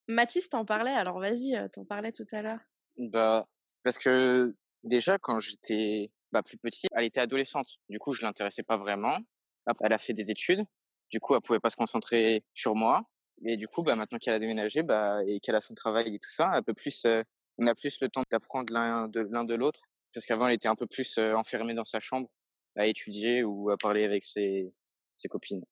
Mathis 0.08 0.48
t'en 0.50 0.64
parlait, 0.64 0.92
alors 0.92 1.20
vas-y, 1.20 1.54
t'en 1.70 1.84
parlais 1.84 2.12
tout 2.12 2.24
à 2.32 2.42
l'heure. 2.42 2.60
Bah, 2.96 3.46
parce 3.84 3.98
que 3.98 4.54
déjà, 4.84 5.18
quand 5.18 5.38
j'étais 5.38 6.10
bah, 6.32 6.42
plus 6.42 6.58
petit, 6.58 6.86
elle 6.92 7.04
était 7.04 7.20
adolescente. 7.20 7.78
Du 7.88 7.98
coup, 7.98 8.12
je 8.12 8.22
l'intéressais 8.22 8.62
pas 8.62 8.76
vraiment. 8.76 9.18
Après, 9.66 9.86
elle 9.86 9.92
a 9.92 9.98
fait 9.98 10.14
des 10.14 10.30
études. 10.30 10.64
Du 11.10 11.20
coup, 11.20 11.34
elle 11.34 11.40
pouvait 11.40 11.60
pas 11.60 11.70
se 11.70 11.76
concentrer 11.76 12.44
sur 12.54 12.74
moi. 12.74 13.02
Et 13.44 13.56
du 13.56 13.68
coup, 13.68 13.82
bah, 13.82 13.94
maintenant 13.94 14.18
qu'elle 14.18 14.34
a 14.34 14.38
déménagé 14.38 14.82
bah, 14.82 15.20
et 15.26 15.40
qu'elle 15.40 15.54
a 15.54 15.60
son 15.60 15.74
travail 15.74 16.14
et 16.14 16.18
tout 16.18 16.30
ça, 16.30 16.50
elle 16.54 16.64
peut 16.64 16.74
plus, 16.74 17.04
euh, 17.04 17.22
on 17.58 17.66
a 17.66 17.74
plus 17.74 18.00
le 18.00 18.08
temps 18.08 18.22
d'apprendre 18.30 18.72
l'un 18.72 19.08
de 19.08 19.20
l'un 19.20 19.44
de 19.44 19.54
l'autre. 19.54 19.80
Parce 20.12 20.26
qu'avant, 20.26 20.48
elle 20.48 20.54
était 20.54 20.68
un 20.68 20.74
peu 20.74 20.86
plus 20.86 21.18
euh, 21.18 21.34
enfermée 21.34 21.74
dans 21.74 21.84
sa 21.84 22.00
chambre 22.00 22.28
à 22.76 22.86
étudier 22.86 23.44
ou 23.44 23.70
à 23.70 23.76
parler 23.76 24.04
avec 24.04 24.24
ses, 24.24 24.72
ses 25.16 25.28
copines. 25.28 25.64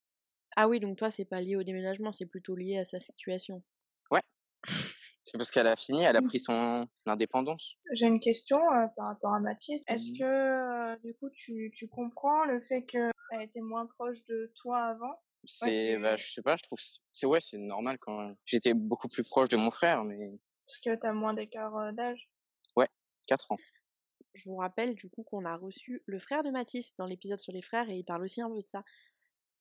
Ah 0.56 0.68
oui, 0.68 0.80
donc 0.80 0.96
toi, 0.96 1.10
c'est 1.10 1.24
pas 1.24 1.40
lié 1.40 1.56
au 1.56 1.62
déménagement, 1.62 2.12
c'est 2.12 2.26
plutôt 2.26 2.54
lié 2.54 2.78
à 2.78 2.84
sa 2.84 3.00
situation. 3.00 3.62
Ouais. 4.10 4.22
C'est 5.26 5.36
parce 5.38 5.50
qu'elle 5.50 5.66
a 5.66 5.74
fini, 5.76 6.04
elle 6.04 6.16
a 6.16 6.22
pris 6.22 6.38
son 6.38 6.86
indépendance. 7.04 7.74
J'ai 7.92 8.06
une 8.06 8.20
question 8.20 8.56
euh, 8.58 8.86
par 8.96 9.06
rapport 9.08 9.34
à 9.34 9.40
Mathilde. 9.40 9.82
Est-ce 9.88 10.10
Mhm. 10.12 10.18
que 10.18 10.24
euh, 10.24 10.96
du 11.04 11.14
coup 11.14 11.28
tu, 11.30 11.72
tu 11.74 11.88
comprends 11.88 12.44
le 12.44 12.60
fait 12.60 12.84
qu'elle 12.84 13.10
était 13.42 13.60
moins 13.60 13.86
proche 13.86 14.22
de 14.24 14.52
toi 14.54 14.84
avant? 14.86 15.20
C'est, 15.44 15.94
tu- 15.94 16.00
bah, 16.02 16.16
je 16.16 16.32
sais 16.32 16.42
pas, 16.42 16.56
je 16.56 16.62
trouve, 16.62 16.78
c'est 17.12 17.26
ouais, 17.26 17.40
c'est 17.40 17.58
normal 17.58 17.98
quand 17.98 18.18
même. 18.18 18.36
J'étais 18.44 18.72
beaucoup 18.74 19.08
plus 19.08 19.24
proche 19.24 19.48
de 19.48 19.56
mon 19.56 19.70
frère, 19.70 20.04
mais 20.04 20.26
Parce 20.66 20.78
que 20.80 20.94
t'as 20.94 21.12
moins 21.12 21.34
d'écart 21.34 21.76
euh, 21.76 21.92
d'âge 21.92 22.28
4 23.28 23.50
ans. 23.50 23.58
Je 24.34 24.48
vous 24.48 24.56
rappelle 24.56 24.94
du 24.94 25.08
coup 25.10 25.24
qu'on 25.24 25.44
a 25.44 25.56
reçu 25.56 26.00
le 26.06 26.20
frère 26.20 26.44
de 26.44 26.50
Mathis 26.50 26.94
dans 26.94 27.06
l'épisode 27.06 27.40
sur 27.40 27.52
les 27.52 27.62
frères 27.62 27.90
et 27.90 27.94
il 27.96 28.04
parle 28.04 28.22
aussi 28.22 28.40
un 28.40 28.48
peu 28.48 28.58
de 28.58 28.60
ça. 28.60 28.78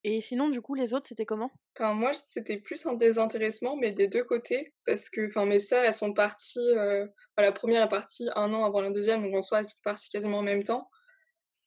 Et 0.07 0.21
sinon, 0.21 0.49
du 0.49 0.61
coup, 0.61 0.75
les 0.75 0.93
autres, 0.93 1.07
c'était 1.07 1.25
comment? 1.25 1.49
Enfin, 1.75 1.95
moi, 1.95 2.13
c'était 2.13 2.57
plus 2.57 2.85
un 2.85 2.93
désintéressement, 2.93 3.75
mais 3.75 3.91
des 3.91 4.07
deux 4.07 4.23
côtés, 4.23 4.71
parce 4.85 5.09
que 5.09 5.27
enfin, 5.29 5.47
mes 5.47 5.57
sœurs, 5.57 5.83
elles 5.83 5.95
sont 5.95 6.13
parties. 6.13 6.59
euh, 6.59 7.07
la 7.39 7.51
première 7.51 7.81
est 7.81 7.89
partie 7.89 8.29
un 8.35 8.53
an 8.53 8.63
avant 8.65 8.81
la 8.81 8.91
deuxième, 8.91 9.23
donc 9.23 9.33
en 9.33 9.41
soi, 9.41 9.59
elles 9.59 9.65
sont 9.65 9.79
parties 9.83 10.09
quasiment 10.09 10.37
en 10.37 10.43
même 10.43 10.61
temps. 10.61 10.91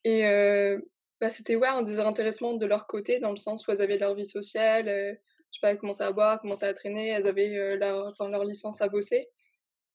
Et 0.04 0.25
euh, 0.28 0.78
bah, 1.21 1.30
c'était 1.30 1.57
ouais, 1.57 1.66
un 1.66 1.83
désintéressement 1.83 2.54
de 2.54 2.64
leur 2.64 2.87
côté, 2.87 3.18
dans 3.18 3.30
le 3.33 3.37
sens 3.38 3.66
où 3.66 3.73
elles 3.73 3.83
avaient 3.83 3.99
leur 3.99 4.14
vie 4.14 4.25
sociale, 4.25 4.88
euh, 4.88 5.12
je 5.14 5.59
sais 5.59 5.61
pas, 5.61 5.73
elles 5.73 5.78
commençaient 5.78 6.04
à 6.04 6.12
boire, 6.12 6.40
commençaient 6.40 6.66
à 6.66 6.75
traîner, 6.75 7.09
elles 7.09 7.26
avaient 7.26 7.76
leur, 7.76 8.07
enfin, 8.07 8.30
leur 8.30 8.45
licence 8.45 8.80
à 8.80 8.88
bosser. 8.88 9.26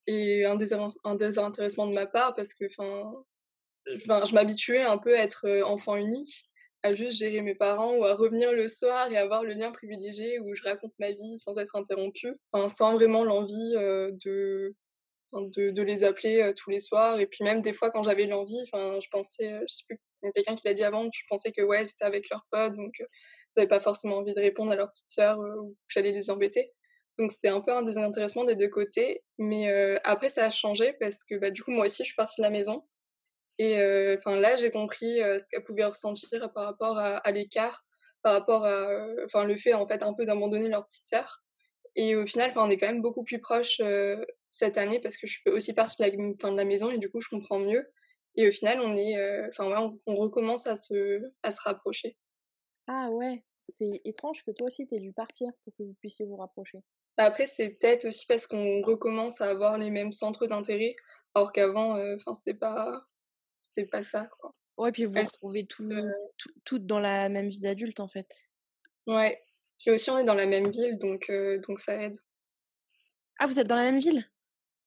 Et 0.06 0.44
un, 0.44 0.58
un 1.06 1.16
désintéressement 1.16 1.88
de 1.88 1.94
ma 1.94 2.08
part, 2.08 2.36
parce 2.36 2.54
que 2.54 2.66
enfin, 2.66 3.14
je 3.88 4.34
m'habituais 4.34 4.82
un 4.82 4.98
peu 4.98 5.18
à 5.18 5.24
être 5.24 5.48
enfant 5.66 5.96
unique 5.96 6.44
à 6.84 6.92
juste 6.92 7.18
gérer 7.18 7.42
mes 7.42 7.56
parents 7.56 7.96
ou 7.96 8.06
à 8.06 8.14
revenir 8.14 8.54
le 8.54 8.68
soir 8.68 9.12
et 9.12 9.18
avoir 9.18 9.44
le 9.44 9.54
lien 9.54 9.72
privilégié 9.72 10.40
où 10.40 10.54
je 10.54 10.64
raconte 10.64 10.94
ma 11.00 11.12
vie 11.12 11.38
sans 11.38 11.58
être 11.58 11.76
interrompue, 11.76 12.36
enfin, 12.52 12.70
sans 12.70 12.94
vraiment 12.94 13.24
l'envie 13.24 13.76
euh, 13.76 14.12
de, 14.26 14.76
de, 15.42 15.82
les 15.82 16.04
appeler 16.04 16.42
euh, 16.42 16.54
tous 16.54 16.70
les 16.70 16.80
soirs. 16.80 17.20
Et 17.20 17.26
puis 17.26 17.44
même 17.44 17.62
des 17.62 17.74
fois 17.74 17.92
quand 17.92 18.04
j'avais 18.04 18.26
l'envie, 18.26 18.62
enfin, 18.64 19.00
je 19.00 19.08
pensais, 19.10 19.54
euh, 19.54 19.64
je 19.70 19.76
sais 19.76 19.84
plus, 19.88 20.00
quelqu'un 20.34 20.56
qui 20.56 20.66
l'a 20.66 20.74
dit 20.74 20.84
avant, 20.84 21.04
je 21.12 21.22
pensais 21.28 21.52
que 21.52 21.62
ouais, 21.62 21.86
c'était 21.86 22.06
avec 22.06 22.30
leurs 22.30 22.46
potes, 22.52 22.76
donc 22.76 22.94
euh, 23.02 23.06
ils 23.56 23.60
n'avaient 23.60 23.70
pas 23.70 23.80
forcément 23.80 24.18
envie 24.18 24.34
de 24.34 24.40
répondre 24.40 24.72
à 24.72 24.76
leur 24.76 24.90
petite 24.90 25.10
sœur 25.10 25.40
ou 25.40 25.72
que 25.72 25.94
j'allais 25.94 26.12
les 26.12 26.30
embêter. 26.30 26.72
Donc 27.20 27.32
c'était 27.32 27.50
un 27.50 27.62
peu 27.62 27.72
un 27.72 27.84
désintéressement 27.84 28.46
des 28.46 28.56
deux 28.56 28.70
côtés. 28.70 29.24
Mais 29.38 29.72
après, 30.04 30.30
ça 30.30 30.46
a 30.46 30.50
changé 30.50 30.94
parce 31.00 31.24
que 31.24 31.36
bah, 31.36 31.52
du 31.52 31.62
coup, 31.62 31.70
moi 31.70 31.86
aussi, 31.86 32.02
je 32.02 32.08
suis 32.08 32.16
partie 32.16 32.42
de 32.42 32.44
la 32.44 32.50
maison. 32.50 32.84
Et 33.60 33.80
euh, 33.80 34.16
enfin 34.18 34.36
là, 34.40 34.56
j'ai 34.56 34.72
compris 34.72 35.22
euh, 35.22 35.40
ce 35.40 35.46
qu'elle 35.50 35.64
pouvait 35.64 35.86
ressentir 35.86 36.52
par 36.54 36.66
rapport 36.66 36.98
à, 36.98 37.18
à 37.18 37.32
l'écart, 37.32 37.86
par 38.24 38.34
rapport 38.34 38.66
à 38.66 38.90
euh, 38.92 39.16
enfin 39.26 39.46
le 39.46 39.58
fait 39.58 39.74
en 39.74 39.88
fait 39.88 40.04
un 40.04 40.14
peu 40.14 40.26
d'abandonner 40.26 40.70
leur 40.70 40.86
petite 40.88 41.06
sœur. 41.06 41.44
Et 41.96 42.16
au 42.16 42.26
final, 42.28 42.54
on 42.56 42.70
est 42.70 42.78
quand 42.78 42.88
même 42.88 43.02
beaucoup 43.02 43.24
plus 43.24 43.40
proches 43.40 43.80
euh, 43.82 44.24
cette 44.50 44.78
année 44.78 45.00
parce 45.02 45.18
que 45.18 45.28
je 45.28 45.34
suis 45.40 45.50
aussi 45.52 45.74
partie 45.74 45.98
de 46.02 46.04
la, 46.08 46.12
de 46.12 46.58
la 46.58 46.66
maison 46.66 46.90
et 46.92 46.98
du 47.00 47.10
coup 47.10 47.20
je 47.22 47.30
comprends 47.30 47.60
mieux. 47.60 47.86
Et 48.36 48.48
au 48.48 48.52
final, 48.52 48.80
on 48.82 48.96
est, 48.96 49.18
euh, 49.18 49.48
enfin 49.50 49.68
ouais, 49.70 49.78
on, 49.78 50.00
on 50.08 50.16
recommence 50.16 50.68
à 50.68 50.76
se 50.76 51.22
à 51.44 51.52
se 51.52 51.62
rapprocher. 51.62 52.18
Ah 52.88 53.10
ouais, 53.12 53.44
c'est 53.62 54.00
étrange 54.06 54.44
que 54.46 54.52
toi 54.52 54.68
aussi 54.68 54.88
t'aies 54.88 55.02
dû 55.02 55.12
partir 55.12 55.52
pour 55.64 55.74
que 55.76 55.84
vous 55.84 55.96
puissiez 55.96 56.26
vous 56.26 56.38
rapprocher. 56.38 56.80
Bah, 57.18 57.26
Après, 57.26 57.46
c'est 57.46 57.70
peut-être 57.70 58.06
aussi 58.06 58.26
parce 58.28 58.48
qu'on 58.48 58.82
recommence 58.82 59.42
à 59.42 59.50
avoir 59.50 59.78
les 59.78 59.90
mêmes 59.92 60.12
centres 60.12 60.48
d'intérêt, 60.48 60.96
alors 61.36 61.52
qu'avant, 61.52 61.96
euh, 61.98 62.16
enfin 62.18 62.34
c'était 62.34 62.54
pas 62.58 63.06
c'était 63.74 63.88
pas 63.88 64.04
ça 64.04 64.28
quoi. 64.40 64.54
Ouais, 64.78 64.92
puis 64.92 65.06
vous 65.06 65.14
vous 65.14 65.24
retrouvez 65.24 65.66
tout, 65.66 65.84
euh, 65.92 66.12
tout- 66.38 66.54
toutes 66.66 66.86
dans 66.86 67.00
la 67.00 67.30
même 67.30 67.48
vie 67.48 67.60
d'adulte 67.60 68.00
en 68.00 68.08
fait. 68.08 68.28
Ouais. 69.08 69.42
Puis 69.80 69.92
aussi, 69.92 70.10
on 70.10 70.18
est 70.18 70.24
dans 70.24 70.34
la 70.34 70.46
même 70.46 70.72
ville, 70.72 70.98
donc 70.98 71.30
euh, 71.30 71.60
donc 71.68 71.80
ça 71.80 71.96
aide. 72.02 72.18
Ah, 73.40 73.46
vous 73.46 73.60
êtes 73.60 73.68
dans 73.68 73.76
la 73.76 73.84
même 73.84 74.00
ville? 74.00 74.28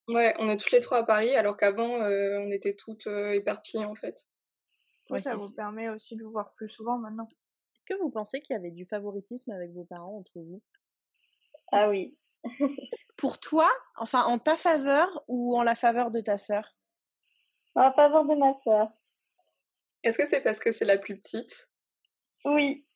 Ouais, 0.09 0.35
on 0.39 0.49
est 0.49 0.57
toutes 0.57 0.73
les 0.73 0.81
trois 0.81 0.99
à 0.99 1.03
Paris, 1.05 1.35
alors 1.35 1.57
qu'avant, 1.57 2.01
euh, 2.03 2.39
on 2.41 2.51
était 2.51 2.75
toutes 2.75 3.07
euh, 3.07 3.33
éparpillées 3.33 3.85
en 3.85 3.95
fait. 3.95 4.27
Ouais, 5.11 5.21
ça 5.21 5.37
vous 5.37 5.51
permet 5.51 5.89
aussi 5.89 6.17
de 6.17 6.25
vous 6.25 6.31
voir 6.31 6.53
plus 6.55 6.69
souvent 6.69 6.99
maintenant. 6.99 7.29
Est-ce 7.77 7.87
que 7.87 7.95
vous 8.01 8.11
pensez 8.11 8.41
qu'il 8.41 8.55
y 8.55 8.59
avait 8.59 8.71
du 8.71 8.85
favoritisme 8.85 9.51
avec 9.53 9.73
vos 9.73 9.85
parents 9.85 10.17
entre 10.19 10.33
vous? 10.41 10.63
Ah 11.73 11.89
oui. 11.89 12.17
Pour 13.17 13.39
toi, 13.41 13.69
enfin 13.97 14.25
en 14.25 14.39
ta 14.39 14.57
faveur 14.57 15.25
ou 15.29 15.57
en 15.57 15.63
la 15.63 15.75
faveur 15.75 16.11
de 16.11 16.21
ta 16.21 16.39
sœur? 16.39 16.76
En 17.77 17.93
faveur 17.93 18.25
de 18.25 18.35
ma 18.35 18.55
sœur. 18.65 18.91
Est-ce 20.03 20.19
que 20.19 20.25
c'est 20.25 20.41
parce 20.43 20.59
que 20.59 20.73
c'est 20.73 20.85
la 20.85 20.99
plus 20.99 21.19
petite? 21.19 21.69
Oui. 22.45 22.87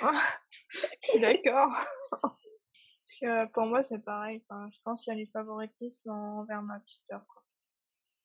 Je 0.00 1.08
suis 1.08 1.20
d'accord. 1.20 1.70
Parce 2.10 3.20
que 3.20 3.52
pour 3.52 3.66
moi, 3.66 3.82
c'est 3.82 3.98
pareil. 3.98 4.42
Enfin, 4.48 4.68
je 4.72 4.78
pense 4.84 5.02
qu'il 5.04 5.12
y 5.16 5.20
a 5.20 5.24
du 5.24 5.30
favoritisme 5.30 6.10
envers 6.10 6.62
ma 6.62 6.80
petite 6.80 7.04
sœur. 7.04 7.24
quoi. 7.26 7.42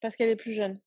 Parce 0.01 0.15
qu'elle 0.15 0.29
est 0.29 0.35
plus 0.35 0.53
jeune. 0.53 0.79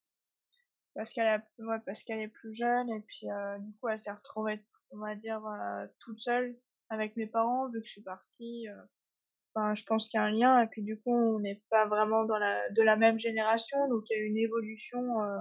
Parce 0.95 1.13
qu'elle 1.13 1.27
a- 1.27 1.45
ouais, 1.59 1.79
parce 1.85 2.03
qu'elle 2.03 2.21
est 2.21 2.29
plus 2.29 2.55
jeune 2.57 2.89
et 2.91 3.01
puis 3.01 3.31
euh, 3.31 3.59
du 3.59 3.73
coup, 3.79 3.89
elle 3.89 4.01
s'est 4.01 4.13
retrouvée, 4.13 4.65
on 4.91 4.99
va 4.99 5.15
dire, 5.17 5.45
euh, 5.45 5.87
toute 6.01 6.21
seule 6.21 6.57
avec 6.89 7.17
mes 7.17 7.27
parents 7.27 7.69
vu 7.69 7.81
que 7.81 7.87
je 7.87 7.93
suis 7.93 8.03
partie. 8.03 8.69
Enfin, 9.55 9.75
je 9.77 9.85
pense 9.85 10.09
qu'il 10.09 10.19
y 10.19 10.21
a 10.21 10.27
un 10.27 10.33
lien 10.33 10.63
et 10.63 10.67
puis 10.67 10.83
du 10.83 10.99
coup, 10.99 11.15
on 11.15 11.39
n'est 11.39 11.63
pas 11.71 11.87
vraiment 11.87 12.25
dans 12.25 12.39
la 12.39 12.69
de 12.71 12.83
la 12.83 12.97
même 12.97 13.21
génération, 13.21 13.89
donc 13.89 14.03
il 14.11 14.17
y 14.17 14.21
a 14.21 14.25
une 14.25 14.37
évolution 14.37 15.23
euh, 15.23 15.39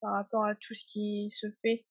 par 0.00 0.14
rapport 0.14 0.44
à 0.44 0.56
tout 0.56 0.74
ce 0.74 0.84
qui 0.86 1.30
se 1.30 1.46
fait. 1.62 1.86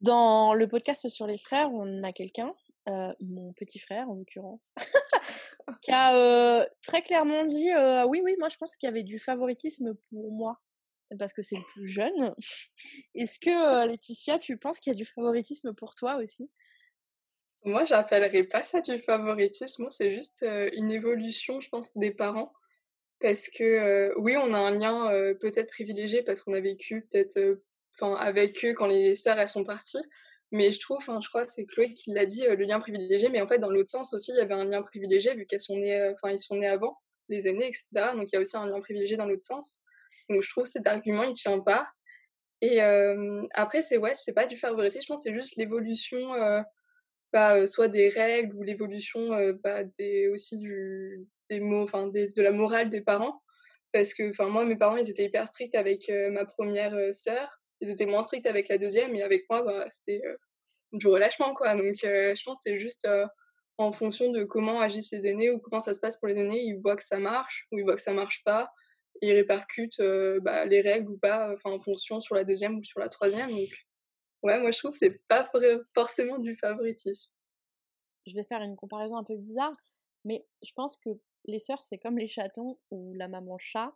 Dans 0.00 0.54
le 0.54 0.66
podcast 0.66 1.08
sur 1.08 1.26
les 1.26 1.36
frères, 1.36 1.70
on 1.72 2.02
a 2.02 2.12
quelqu'un, 2.12 2.54
euh, 2.88 3.12
mon 3.20 3.52
petit 3.52 3.78
frère 3.78 4.08
en 4.08 4.14
l'occurrence, 4.14 4.72
qui 5.82 5.92
a 5.92 6.16
euh, 6.16 6.66
très 6.82 7.02
clairement 7.02 7.44
dit 7.44 7.70
oui, 8.08 8.22
oui, 8.24 8.34
moi 8.38 8.48
je 8.48 8.56
pense 8.56 8.76
qu'il 8.76 8.86
y 8.86 8.90
avait 8.90 9.04
du 9.04 9.18
favoritisme 9.18 9.94
pour 10.08 10.32
moi 10.32 10.58
parce 11.18 11.34
que 11.34 11.42
c'est 11.42 11.56
le 11.56 11.64
plus 11.74 11.86
jeune. 11.86 12.34
Est-ce 13.14 13.38
que 13.38 13.86
Laetitia, 13.86 14.38
tu 14.38 14.56
penses 14.56 14.80
qu'il 14.80 14.90
y 14.90 14.96
a 14.96 14.96
du 14.96 15.04
favoritisme 15.04 15.74
pour 15.74 15.94
toi 15.94 16.16
aussi? 16.16 16.50
Moi, 17.66 17.84
j'appellerais 17.84 18.44
pas 18.44 18.62
ça 18.62 18.80
du 18.80 19.00
favoritisme, 19.00 19.88
c'est 19.90 20.12
juste 20.12 20.44
euh, 20.44 20.70
une 20.74 20.92
évolution, 20.92 21.60
je 21.60 21.68
pense, 21.68 21.96
des 21.96 22.12
parents. 22.12 22.52
Parce 23.18 23.48
que 23.48 23.64
euh, 23.64 24.14
oui, 24.18 24.36
on 24.36 24.54
a 24.54 24.58
un 24.58 24.70
lien 24.70 25.10
euh, 25.10 25.34
peut-être 25.34 25.70
privilégié 25.70 26.22
parce 26.22 26.42
qu'on 26.42 26.52
a 26.52 26.60
vécu 26.60 27.08
peut-être 27.10 27.58
enfin 27.94 28.14
avec 28.14 28.64
eux 28.64 28.72
quand 28.74 28.86
les 28.86 29.16
sœurs 29.16 29.40
elles 29.40 29.48
sont 29.48 29.64
parties. 29.64 29.98
Mais 30.52 30.70
je 30.70 30.78
trouve, 30.78 31.00
je 31.00 31.28
crois 31.28 31.44
que 31.44 31.50
c'est 31.50 31.66
Chloé 31.66 31.92
qui 31.92 32.12
l'a 32.12 32.24
dit, 32.24 32.42
le 32.42 32.54
lien 32.54 32.78
privilégié. 32.78 33.30
Mais 33.30 33.40
en 33.40 33.48
fait, 33.48 33.58
dans 33.58 33.70
l'autre 33.70 33.90
sens 33.90 34.14
aussi, 34.14 34.30
il 34.30 34.36
y 34.36 34.40
avait 34.40 34.54
un 34.54 34.66
lien 34.66 34.82
privilégié 34.82 35.34
vu 35.34 35.44
qu'elles 35.44 35.58
sont 35.58 35.76
nées, 35.76 36.12
sont 36.38 36.56
nés 36.56 36.68
avant 36.68 36.96
les 37.28 37.48
aînés, 37.48 37.66
etc. 37.66 38.12
Donc 38.14 38.30
il 38.30 38.34
y 38.34 38.38
a 38.38 38.40
aussi 38.40 38.56
un 38.56 38.66
lien 38.68 38.80
privilégié 38.80 39.16
dans 39.16 39.26
l'autre 39.26 39.42
sens. 39.42 39.82
Donc 40.30 40.42
je 40.42 40.50
trouve 40.50 40.66
cet 40.66 40.86
argument 40.86 41.24
il 41.24 41.34
tient 41.34 41.58
pas. 41.58 41.88
Et 42.60 42.80
après, 43.54 43.82
c'est 43.82 43.96
ouais, 43.96 44.14
c'est 44.14 44.34
pas 44.34 44.46
du 44.46 44.56
favoritisme, 44.56 45.02
je 45.02 45.06
pense 45.08 45.24
que 45.24 45.30
c'est 45.30 45.36
juste 45.36 45.56
l'évolution 45.56 46.32
euh, 47.36 47.66
soit 47.66 47.88
des 47.88 48.08
règles 48.08 48.54
ou 48.56 48.62
l'évolution 48.62 49.30
bah, 49.62 49.84
des, 49.98 50.28
aussi 50.28 50.62
des 51.50 51.60
mots, 51.60 51.82
enfin 51.82 52.08
de 52.08 52.42
la 52.42 52.52
morale 52.52 52.90
des 52.90 53.00
parents. 53.00 53.42
Parce 53.92 54.14
que 54.14 54.42
moi, 54.48 54.64
mes 54.64 54.76
parents, 54.76 54.96
ils 54.96 55.10
étaient 55.10 55.24
hyper 55.24 55.46
stricts 55.46 55.74
avec 55.74 56.10
ma 56.30 56.44
première 56.44 57.14
sœur. 57.14 57.48
Ils 57.80 57.90
étaient 57.90 58.06
moins 58.06 58.22
stricts 58.22 58.46
avec 58.46 58.68
la 58.68 58.78
deuxième. 58.78 59.14
Et 59.14 59.22
avec 59.22 59.44
moi, 59.48 59.62
bah, 59.62 59.84
c'était 59.88 60.22
du 60.92 61.06
relâchement, 61.06 61.54
quoi. 61.54 61.74
Donc, 61.74 61.96
je 62.02 62.44
pense 62.44 62.58
que 62.58 62.70
c'est 62.70 62.78
juste 62.78 63.08
en 63.78 63.92
fonction 63.92 64.30
de 64.32 64.44
comment 64.44 64.80
agissent 64.80 65.12
les 65.12 65.26
aînés 65.26 65.50
ou 65.50 65.60
comment 65.60 65.80
ça 65.80 65.94
se 65.94 66.00
passe 66.00 66.18
pour 66.18 66.28
les 66.28 66.38
aînés. 66.38 66.62
Ils 66.62 66.78
voient 66.80 66.96
que 66.96 67.04
ça 67.04 67.18
marche 67.18 67.66
ou 67.70 67.78
ils 67.78 67.84
voient 67.84 67.96
que 67.96 68.02
ça 68.02 68.12
marche 68.12 68.42
pas. 68.44 68.70
ils 69.22 69.32
répercutent 69.32 70.02
bah, 70.42 70.66
les 70.66 70.82
règles 70.82 71.10
ou 71.10 71.18
pas, 71.18 71.54
en 71.64 71.80
fonction 71.80 72.20
sur 72.20 72.34
la 72.34 72.44
deuxième 72.44 72.76
ou 72.76 72.82
sur 72.82 73.00
la 73.00 73.08
troisième. 73.08 73.48
Ouais, 74.46 74.60
moi 74.60 74.70
je 74.70 74.78
trouve 74.78 74.92
que 74.92 74.98
c'est 74.98 75.20
pas 75.28 75.48
forcément 75.94 76.38
du 76.38 76.56
favoritisme. 76.56 77.32
Je 78.26 78.34
vais 78.34 78.44
faire 78.44 78.62
une 78.62 78.76
comparaison 78.76 79.16
un 79.16 79.24
peu 79.24 79.36
bizarre, 79.36 79.76
mais 80.24 80.46
je 80.62 80.72
pense 80.72 80.96
que 80.96 81.10
les 81.44 81.58
sœurs, 81.58 81.82
c'est 81.82 81.98
comme 81.98 82.18
les 82.18 82.26
chatons 82.26 82.78
ou 82.90 83.12
la 83.14 83.28
maman 83.28 83.58
chat. 83.58 83.92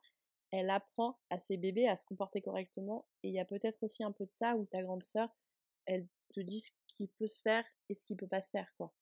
Elle 0.53 0.71
apprend 0.71 1.19
à 1.31 1.39
ses 1.39 1.57
bébés 1.57 1.89
à 1.89 1.97
se 1.97 2.05
comporter 2.05 2.41
correctement. 2.41 3.07
Et 3.23 3.29
il 3.29 3.35
y 3.35 3.41
a 3.41 3.45
peut-être 3.45 3.83
aussi 3.83 4.03
un 4.03 4.13
peu 4.13 4.25
de 4.27 4.33
ça 4.33 4.57
où 4.57 4.67
ta 4.67 4.83
grande 4.83 5.03
sœur, 5.03 5.29
elle 5.87 6.07
te 6.33 6.41
dit 6.41 6.61
ce 6.61 6.71
qui 6.89 7.07
peut 7.07 7.27
se 7.27 7.41
faire 7.41 7.65
et 7.89 7.95
ce 7.95 8.05
qui 8.05 8.17
peut 8.17 8.27
pas 8.27 8.43
se 8.43 8.51
faire, 8.51 8.73
quoi. 8.77 8.93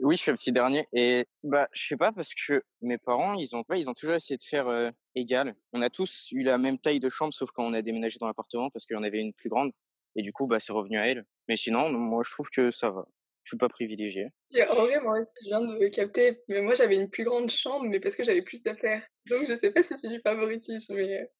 Oui, 0.00 0.16
je 0.16 0.22
suis 0.22 0.30
un 0.30 0.34
petit 0.34 0.52
dernier 0.52 0.86
et 0.92 1.26
bah 1.42 1.68
je 1.72 1.86
sais 1.86 1.96
pas 1.96 2.12
parce 2.12 2.32
que 2.34 2.62
mes 2.82 2.98
parents 2.98 3.34
ils 3.34 3.56
ont 3.56 3.64
pas 3.64 3.76
ils 3.78 3.88
ont 3.88 3.94
toujours 3.94 4.14
essayé 4.14 4.36
de 4.36 4.42
faire 4.42 4.92
égal. 5.14 5.56
On 5.72 5.82
a 5.82 5.90
tous 5.90 6.28
eu 6.32 6.42
la 6.42 6.58
même 6.58 6.78
taille 6.78 7.00
de 7.00 7.08
chambre 7.08 7.32
sauf 7.32 7.50
quand 7.50 7.64
on 7.64 7.72
a 7.72 7.82
déménagé 7.82 8.18
dans 8.20 8.26
l'appartement 8.26 8.70
parce 8.70 8.84
qu'il 8.84 8.94
y 8.94 8.98
en 8.98 9.02
avait 9.02 9.20
une 9.20 9.32
plus 9.32 9.48
grande 9.48 9.72
et 10.16 10.22
du 10.22 10.32
coup 10.32 10.46
bah 10.46 10.60
c'est 10.60 10.72
revenu 10.72 10.98
à 10.98 11.06
elle. 11.06 11.24
Mais 11.48 11.56
sinon 11.56 11.90
moi 11.90 12.22
je 12.24 12.30
trouve 12.30 12.48
que 12.50 12.70
ça 12.70 12.90
va. 12.90 13.06
Je 13.44 13.50
suis 13.50 13.58
pas 13.58 13.68
privilégié. 13.68 14.30
En 14.70 14.86
vrai, 14.86 15.00
moi 15.00 15.20
je 15.22 15.48
viens 15.48 15.60
de 15.60 15.88
capter, 15.88 16.42
mais 16.48 16.62
moi 16.62 16.74
j'avais 16.74 16.96
une 16.96 17.10
plus 17.10 17.24
grande 17.24 17.50
chambre, 17.50 17.84
mais 17.86 18.00
parce 18.00 18.16
que 18.16 18.24
j'avais 18.24 18.42
plus 18.42 18.62
d'affaires. 18.62 19.06
Donc 19.28 19.46
je 19.46 19.54
sais 19.54 19.70
pas 19.70 19.82
si 19.82 19.96
c'est 19.98 20.08
du 20.08 20.20
favoritisme, 20.20 20.94
mais. 20.94 21.30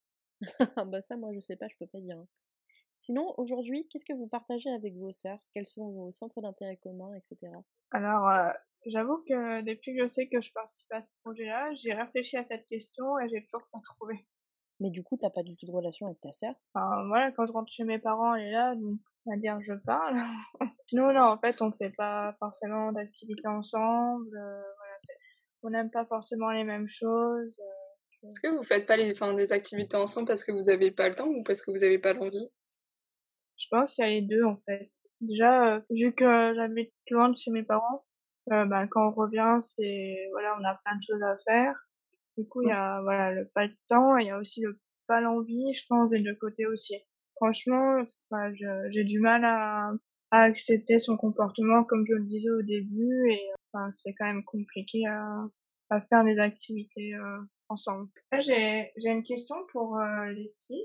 bah 0.86 1.00
ça, 1.00 1.16
moi 1.16 1.30
je 1.34 1.40
sais 1.40 1.56
pas, 1.56 1.66
je 1.68 1.76
peux 1.78 1.86
pas 1.86 2.00
dire. 2.00 2.18
Hein. 2.18 2.28
Sinon, 2.96 3.34
aujourd'hui, 3.38 3.88
qu'est-ce 3.88 4.04
que 4.04 4.12
vous 4.12 4.28
partagez 4.28 4.70
avec 4.70 4.94
vos 4.94 5.12
sœurs? 5.12 5.40
Quels 5.52 5.66
sont 5.66 5.90
vos 5.90 6.12
centres 6.12 6.40
d'intérêt 6.40 6.76
communs, 6.76 7.14
etc. 7.14 7.52
Alors, 7.90 8.28
euh, 8.28 8.50
j'avoue 8.86 9.24
que 9.28 9.62
depuis 9.62 9.96
que 9.96 10.02
je 10.02 10.06
sais 10.06 10.26
que 10.26 10.40
je 10.40 10.52
participe 10.52 10.92
à 10.92 11.00
ce 11.00 11.08
projet-là, 11.22 11.74
j'ai 11.74 11.92
réfléchi 11.92 12.36
à 12.36 12.42
cette 12.42 12.66
question 12.66 13.18
et 13.18 13.28
j'ai 13.28 13.44
toujours 13.46 13.66
pas 13.72 13.80
trouvé. 13.80 14.26
Mais 14.80 14.90
du 14.90 15.02
coup, 15.02 15.16
t'as 15.20 15.30
pas 15.30 15.42
du 15.42 15.56
tout 15.56 15.66
de 15.66 15.72
relation 15.72 16.06
avec 16.06 16.20
ta 16.20 16.32
sœur? 16.32 16.54
Enfin, 16.74 17.06
voilà, 17.06 17.30
quand 17.32 17.46
je 17.46 17.52
rentre 17.52 17.72
chez 17.72 17.84
mes 17.84 17.98
parents, 17.98 18.34
elle 18.34 18.48
est 18.48 18.52
là, 18.52 18.74
donc 18.74 18.98
on 19.26 19.30
va 19.30 19.36
dire 19.36 19.58
je 19.60 19.72
parle. 19.84 20.16
Sinon, 20.86 21.12
non, 21.12 21.22
en 21.22 21.38
fait, 21.38 21.62
on 21.62 21.72
fait 21.72 21.92
pas 21.96 22.34
forcément 22.38 22.92
d'activités 22.92 23.48
ensemble. 23.48 24.36
Euh, 24.36 24.62
voilà, 24.76 24.98
on 25.62 25.70
n'aime 25.70 25.90
pas 25.90 26.04
forcément 26.06 26.50
les 26.50 26.64
mêmes 26.64 26.88
choses. 26.88 27.58
Euh, 27.60 28.28
Est-ce 28.28 28.40
que 28.40 28.48
vous 28.48 28.64
faites 28.64 28.86
pas 28.86 28.96
les, 28.96 29.12
enfin, 29.12 29.34
des 29.34 29.52
activités 29.52 29.96
ensemble 29.96 30.26
parce 30.26 30.44
que 30.44 30.52
vous 30.52 30.68
avez 30.68 30.90
pas 30.90 31.08
le 31.08 31.14
temps 31.14 31.28
ou 31.28 31.42
parce 31.42 31.62
que 31.62 31.70
vous 31.70 31.84
avez 31.84 31.98
pas 31.98 32.12
l'envie? 32.12 32.50
Je 33.56 33.66
pense 33.70 33.94
qu'il 33.94 34.04
y 34.04 34.08
a 34.08 34.10
les 34.10 34.22
deux 34.22 34.44
en 34.44 34.56
fait. 34.66 34.90
Déjà, 35.20 35.76
euh, 35.76 35.80
vu 35.90 36.12
que 36.12 36.52
j'habite 36.54 36.92
loin 37.10 37.30
de 37.30 37.36
chez 37.36 37.50
mes 37.50 37.62
parents, 37.62 38.04
euh, 38.52 38.66
bah, 38.66 38.86
quand 38.90 39.08
on 39.08 39.12
revient, 39.12 39.58
c'est 39.60 40.16
voilà, 40.32 40.56
on 40.60 40.64
a 40.64 40.74
plein 40.84 40.96
de 40.96 41.02
choses 41.02 41.22
à 41.22 41.36
faire. 41.46 41.74
Du 42.36 42.48
coup, 42.48 42.62
il 42.62 42.68
y 42.68 42.72
a 42.72 43.00
voilà 43.02 43.32
le 43.32 43.48
pas 43.54 43.66
le 43.66 43.74
temps, 43.88 44.18
et 44.18 44.22
il 44.24 44.26
y 44.26 44.30
a 44.30 44.38
aussi 44.38 44.60
le 44.60 44.78
pas 45.06 45.20
l'envie, 45.20 45.72
je 45.74 45.84
pense, 45.88 46.10
des 46.10 46.20
deux 46.20 46.34
côtés 46.34 46.66
aussi. 46.66 46.96
Franchement, 47.36 48.02
bah, 48.30 48.52
j'ai 48.90 49.04
du 49.04 49.20
mal 49.20 49.44
à, 49.44 49.92
à 50.30 50.42
accepter 50.42 50.98
son 50.98 51.16
comportement, 51.16 51.84
comme 51.84 52.04
je 52.06 52.14
le 52.14 52.24
disais 52.24 52.50
au 52.50 52.62
début, 52.62 53.30
et 53.30 53.40
enfin, 53.72 53.90
c'est 53.92 54.14
quand 54.14 54.26
même 54.26 54.44
compliqué 54.44 55.06
à, 55.06 55.44
à 55.90 56.00
faire 56.00 56.24
des 56.24 56.38
activités 56.38 57.14
euh, 57.14 57.38
ensemble. 57.68 58.08
J'ai 58.40 58.92
j'ai 58.96 59.10
une 59.10 59.22
question 59.24 59.56
pour 59.72 59.98
euh, 59.98 60.26
Letty. 60.32 60.80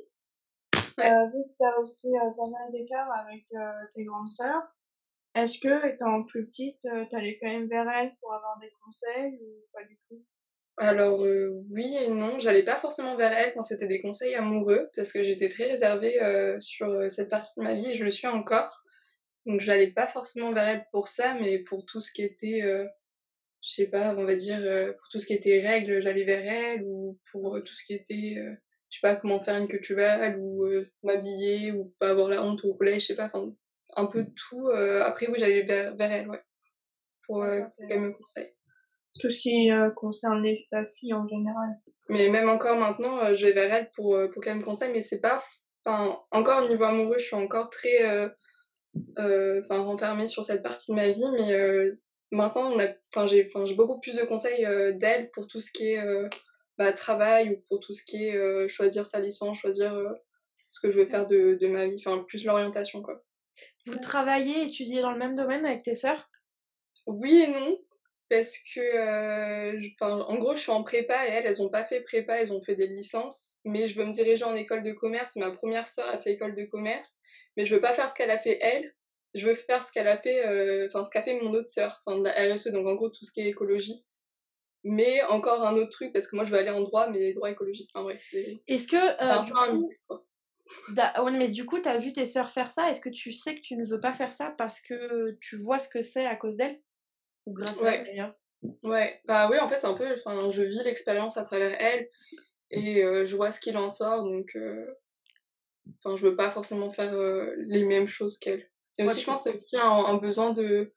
Euh, 0.99 1.25
vu 1.27 1.43
que 1.43 1.55
tu 1.57 1.65
as 1.65 1.79
aussi 1.79 2.09
euh, 2.09 2.31
pas 2.35 2.49
mal 2.49 2.71
d'écart 2.73 3.09
avec 3.11 3.45
euh, 3.53 3.71
tes 3.93 4.03
grandes 4.03 4.29
sœurs, 4.29 4.63
est-ce 5.33 5.59
que, 5.59 5.93
étant 5.93 6.23
plus 6.23 6.45
petite, 6.45 6.81
tu 6.81 7.15
allais 7.15 7.37
quand 7.39 7.47
même 7.47 7.67
vers 7.67 7.87
elles 7.89 8.13
pour 8.19 8.33
avoir 8.33 8.59
des 8.59 8.71
conseils 8.83 9.39
ou 9.41 9.63
pas 9.71 9.83
du 9.85 9.97
tout? 10.09 10.21
Alors 10.79 11.21
oui 11.69 11.95
et 11.99 12.09
non, 12.09 12.39
j'allais 12.39 12.63
pas 12.63 12.77
forcément 12.77 13.15
vers 13.15 13.31
elles 13.31 13.53
quand 13.53 13.61
c'était 13.61 13.87
des 13.87 14.01
conseils 14.01 14.35
amoureux 14.35 14.89
parce 14.95 15.11
que 15.11 15.23
j'étais 15.23 15.49
très 15.49 15.65
réservée 15.65 16.17
sur 16.59 16.87
cette 17.11 17.29
partie 17.29 17.51
de 17.57 17.63
ma 17.63 17.75
vie 17.75 17.91
et 17.91 17.93
je 17.93 18.03
le 18.03 18.11
suis 18.11 18.27
encore. 18.27 18.83
Donc 19.45 19.61
j'allais 19.61 19.91
pas 19.91 20.07
forcément 20.07 20.53
vers 20.53 20.67
elles 20.67 20.85
pour 20.91 21.07
ça, 21.07 21.35
mais 21.35 21.59
pour 21.59 21.85
tout 21.85 22.01
ce 22.01 22.11
qui 22.11 22.23
était, 22.23 22.61
je 22.61 23.69
sais 23.69 23.87
pas, 23.87 24.15
on 24.17 24.25
va 24.25 24.35
dire, 24.35 24.59
pour 24.97 25.07
tout 25.11 25.19
ce 25.19 25.27
qui 25.27 25.33
était 25.33 25.61
règles, 25.61 26.01
j'allais 26.01 26.23
vers 26.23 26.45
elles 26.45 26.83
ou 26.83 27.19
pour 27.31 27.61
tout 27.63 27.73
ce 27.73 27.83
qui 27.85 27.93
était 27.93 28.37
je 28.89 28.97
sais 28.97 29.01
pas 29.01 29.15
comment 29.15 29.41
faire 29.43 29.57
une 29.57 29.67
culturelle 29.67 30.37
ou 30.39 30.65
euh, 30.65 30.91
m'habiller 31.03 31.71
ou 31.71 31.93
pas 31.99 32.09
avoir 32.09 32.27
la 32.29 32.43
honte 32.43 32.63
au 32.65 32.73
collège, 32.73 33.03
je 33.03 33.07
sais 33.07 33.15
pas, 33.15 33.29
enfin 33.31 33.53
un 33.95 34.05
peu 34.07 34.25
tout. 34.35 34.67
Euh, 34.67 35.03
après 35.03 35.27
oui, 35.27 35.39
j'allais 35.39 35.63
vers, 35.63 35.95
vers, 35.95 36.11
elle, 36.11 36.29
ouais, 36.29 36.41
pour 37.25 37.43
euh, 37.43 37.61
qu'elle 37.87 38.01
me 38.01 38.11
conseille. 38.11 38.51
Tout 39.19 39.29
ce 39.29 39.39
qui 39.39 39.69
concerne 39.95 40.43
les 40.43 40.67
la 40.71 40.85
fille 40.85 41.13
en 41.13 41.27
général. 41.27 41.69
Mais 42.09 42.29
même 42.29 42.49
encore 42.49 42.77
maintenant, 42.77 43.33
je 43.33 43.45
vais 43.45 43.53
vers 43.53 43.73
elle 43.73 43.91
pour 43.91 44.17
pour 44.31 44.43
qu'elle 44.43 44.57
me 44.57 44.63
conseille, 44.63 44.91
mais 44.91 45.01
c'est 45.01 45.21
pas, 45.21 45.43
enfin 45.83 46.17
encore 46.31 46.63
au 46.63 46.67
niveau 46.69 46.83
amoureux, 46.83 47.17
je 47.17 47.25
suis 47.25 47.35
encore 47.35 47.69
très, 47.69 48.31
enfin 49.17 49.79
renfermée 49.79 50.27
sur 50.27 50.43
cette 50.43 50.63
partie 50.63 50.91
de 50.91 50.95
ma 50.95 51.09
vie, 51.09 51.29
mais 51.37 51.91
maintenant 52.31 52.71
enfin 53.13 53.27
j'ai, 53.27 53.49
beaucoup 53.75 53.99
plus 53.99 54.15
de 54.15 54.23
conseils 54.23 54.65
d'elle 54.97 55.29
pour 55.31 55.47
tout 55.47 55.59
ce 55.59 55.71
qui 55.71 55.91
est 55.91 56.29
bah, 56.79 56.93
travail 56.93 57.49
ou 57.49 57.61
pour 57.67 57.81
tout 57.81 57.93
ce 57.93 58.03
qui 58.05 58.23
est 58.23 58.37
euh, 58.37 58.69
choisir 58.69 59.05
sa 59.05 59.19
licence, 59.19 59.59
choisir 59.59 59.93
euh, 59.93 60.13
ce 60.69 60.79
que 60.79 60.89
je 60.89 60.97
veux 60.97 61.07
faire 61.07 61.27
de, 61.27 61.57
de 61.59 61.67
ma 61.67 61.85
vie, 61.87 61.97
enfin 61.97 62.23
plus 62.25 62.45
l'orientation 62.45 63.01
quoi. 63.01 63.21
Vous 63.85 63.99
travaillez, 63.99 64.67
étudiez 64.67 65.01
dans 65.01 65.11
le 65.11 65.17
même 65.17 65.35
domaine 65.35 65.65
avec 65.65 65.83
tes 65.83 65.93
sœurs? 65.93 66.29
Oui 67.05 67.43
et 67.45 67.51
non, 67.51 67.77
parce 68.29 68.57
que 68.73 68.79
euh, 68.79 69.81
en 70.01 70.37
gros 70.37 70.55
je 70.55 70.61
suis 70.61 70.71
en 70.71 70.83
prépa 70.83 71.27
et 71.27 71.31
elles, 71.31 71.45
elles 71.45 71.61
ont 71.61 71.69
pas 71.69 71.83
fait 71.83 72.01
prépa, 72.01 72.35
elles 72.35 72.51
ont 72.53 72.61
fait 72.61 72.75
des 72.75 72.87
licences, 72.87 73.59
mais 73.65 73.87
je 73.87 73.99
veux 73.99 74.05
me 74.05 74.13
diriger 74.13 74.43
en 74.43 74.55
école 74.55 74.83
de 74.83 74.91
commerce. 74.91 75.35
Ma 75.35 75.51
première 75.51 75.87
sœur 75.87 76.07
a 76.07 76.19
fait 76.19 76.33
école 76.33 76.55
de 76.55 76.65
commerce, 76.65 77.17
mais 77.57 77.65
je 77.65 77.75
veux 77.75 77.81
pas 77.81 77.93
faire 77.93 78.07
ce 78.07 78.13
qu'elle 78.13 78.31
a 78.31 78.39
fait 78.39 78.59
elle. 78.61 78.93
Je 79.35 79.47
veux 79.47 79.55
faire 79.55 79.83
ce 79.83 79.91
qu'elle 79.91 80.07
a 80.07 80.17
fait, 80.17 80.43
enfin 80.87 81.03
ce 81.03 81.11
qu'a 81.11 81.21
fait 81.21 81.39
mon 81.39 81.53
autre 81.53 81.69
sœur, 81.69 82.01
enfin 82.05 82.17
de 82.17 82.23
la 82.23 82.53
RSE, 82.53 82.69
donc 82.69 82.87
en 82.87 82.95
gros 82.95 83.09
tout 83.09 83.25
ce 83.25 83.31
qui 83.31 83.41
est 83.41 83.49
écologie. 83.49 84.03
Mais 84.83 85.21
encore 85.23 85.63
un 85.63 85.75
autre 85.75 85.89
truc, 85.89 86.13
parce 86.13 86.27
que 86.27 86.35
moi 86.35 86.45
je 86.45 86.51
veux 86.51 86.57
aller 86.57 86.69
en 86.69 86.81
droit, 86.81 87.09
mais 87.09 87.33
droit 87.33 87.51
écologique. 87.51 87.89
Enfin 87.93 88.03
bref, 88.03 88.21
c'est. 88.23 88.59
Est-ce 88.67 88.87
que. 88.87 88.95
Euh, 88.95 89.43
du 89.43 89.51
coup... 89.51 89.91
Ouais, 90.95 91.31
mais 91.31 91.49
du 91.49 91.65
coup, 91.65 91.79
t'as 91.79 91.97
vu 91.97 92.13
tes 92.13 92.25
sœurs 92.25 92.49
faire 92.49 92.69
ça? 92.69 92.89
Est-ce 92.89 93.01
que 93.01 93.09
tu 93.09 93.33
sais 93.33 93.55
que 93.55 93.61
tu 93.61 93.75
ne 93.75 93.85
veux 93.85 93.99
pas 93.99 94.13
faire 94.13 94.31
ça 94.31 94.53
parce 94.57 94.81
que 94.81 95.37
tu 95.41 95.57
vois 95.57 95.79
ce 95.79 95.89
que 95.89 96.01
c'est 96.01 96.25
à 96.25 96.35
cause 96.35 96.57
d'elles? 96.57 96.79
Ou 97.45 97.53
grâce 97.53 97.83
à 97.83 97.95
elles 97.95 98.05
d'ailleurs 98.05 98.35
Ouais, 98.83 99.21
bah 99.25 99.47
oui, 99.49 99.57
en 99.59 99.69
fait, 99.69 99.79
c'est 99.79 99.87
un 99.87 99.93
peu. 99.93 100.07
Enfin, 100.17 100.49
je 100.49 100.63
vis 100.63 100.83
l'expérience 100.83 101.37
à 101.37 101.43
travers 101.43 101.79
elles 101.79 102.09
et 102.71 103.03
euh, 103.03 103.25
je 103.25 103.35
vois 103.35 103.51
ce 103.51 103.59
qu'il 103.59 103.77
en 103.77 103.89
sort, 103.89 104.23
donc. 104.25 104.49
Euh... 104.55 104.85
Enfin, 105.97 106.17
je 106.17 106.25
veux 106.25 106.35
pas 106.35 106.51
forcément 106.51 106.91
faire 106.91 107.13
euh, 107.13 107.55
les 107.57 107.83
mêmes 107.83 108.07
choses 108.07 108.37
qu'elles. 108.37 108.69
Et 108.97 109.03
aussi, 109.03 109.21
je 109.21 109.25
pense 109.25 109.43
que 109.43 109.49
c'est 109.49 109.53
aussi 109.55 109.77
un 109.77 110.17
besoin 110.17 110.51
de 110.51 110.93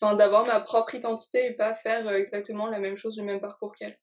enfin 0.00 0.16
d'avoir 0.16 0.46
ma 0.46 0.60
propre 0.60 0.94
identité 0.94 1.46
et 1.46 1.54
pas 1.54 1.74
faire 1.74 2.06
euh, 2.06 2.16
exactement 2.16 2.66
la 2.66 2.78
même 2.78 2.96
chose, 2.96 3.16
le 3.16 3.24
même 3.24 3.40
parcours 3.40 3.74
qu'elle. 3.74 3.98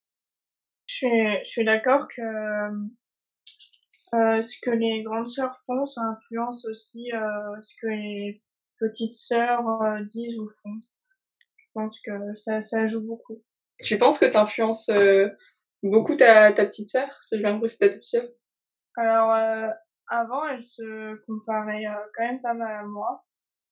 Je 0.88 0.96
suis, 0.96 1.44
je 1.44 1.50
suis 1.50 1.66
d'accord 1.66 2.08
que 2.08 2.22
euh, 4.14 4.42
ce 4.42 4.58
que 4.62 4.70
les 4.70 5.04
grandes 5.04 5.30
sœurs 5.30 5.58
font, 5.66 5.86
ça 5.86 6.02
influence 6.02 6.66
aussi 6.66 7.12
euh, 7.14 7.62
ce 7.62 7.74
que 7.82 7.88
les 7.88 8.44
petites 8.80 9.16
sœurs 9.16 9.68
euh, 9.82 10.04
disent 10.04 10.38
ou 10.40 10.48
font. 10.48 10.80
Je 11.76 11.82
pense 11.82 12.00
que 12.06 12.36
ça, 12.36 12.62
ça 12.62 12.86
joue 12.86 13.06
beaucoup. 13.06 13.42
Tu 13.80 13.98
penses 13.98 14.20
que 14.20 14.26
tu 14.26 14.38
influences 14.38 14.90
euh, 14.90 15.30
beaucoup 15.82 16.16
ta, 16.16 16.52
ta 16.54 16.66
petite 16.66 16.88
sœur? 16.88 17.10
Si 17.22 17.38
je 17.38 17.42
viens 17.42 17.58
de 17.58 17.68
ta 17.68 17.88
petite 17.88 18.04
sœur 18.04 18.24
Alors, 18.96 19.34
avant, 20.08 20.48
elle 20.48 20.62
se 20.62 21.16
comparait 21.26 21.86
quand 22.16 22.24
même 22.24 22.42
pas 22.42 22.54
mal 22.54 22.76
à 22.80 22.84
moi. 22.84 23.24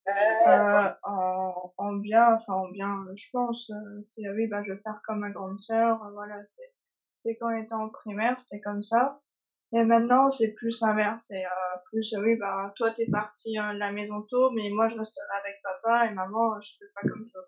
Euh, 0.07 0.89
en, 1.03 1.73
en, 1.77 1.93
bien, 1.93 2.33
enfin 2.33 2.53
en 2.53 2.69
bien, 2.69 3.05
je 3.15 3.27
pense, 3.31 3.69
euh, 3.69 4.01
c'est 4.01 4.27
oui, 4.31 4.47
bah 4.47 4.63
je 4.63 4.73
vais 4.73 4.79
faire 4.79 4.99
comme 5.05 5.19
ma 5.19 5.29
grande 5.29 5.59
sœur, 5.61 6.03
euh, 6.03 6.11
voilà, 6.13 6.43
c'est 6.43 6.73
c'est 7.19 7.35
quand 7.35 7.53
on 7.53 7.61
était 7.61 7.73
en 7.73 7.89
primaire, 7.89 8.39
c'était 8.39 8.61
comme 8.61 8.81
ça. 8.81 9.21
Et 9.73 9.83
maintenant, 9.83 10.31
c'est 10.31 10.53
plus 10.53 10.81
inverse, 10.81 11.25
c'est 11.27 11.45
euh, 11.45 11.77
plus 11.91 12.15
oui, 12.17 12.35
bah 12.35 12.73
toi 12.77 12.91
t'es 12.91 13.05
parti 13.11 13.53
de 13.53 13.77
la 13.77 13.91
maison 13.91 14.23
tôt, 14.23 14.49
mais 14.51 14.69
moi 14.71 14.87
je 14.87 14.97
resterai 14.97 15.23
avec 15.39 15.61
papa 15.61 16.07
et 16.07 16.13
maman, 16.15 16.59
je 16.59 16.71
fais 16.79 16.85
pas 16.95 17.07
comme 17.07 17.27
toi. 17.29 17.41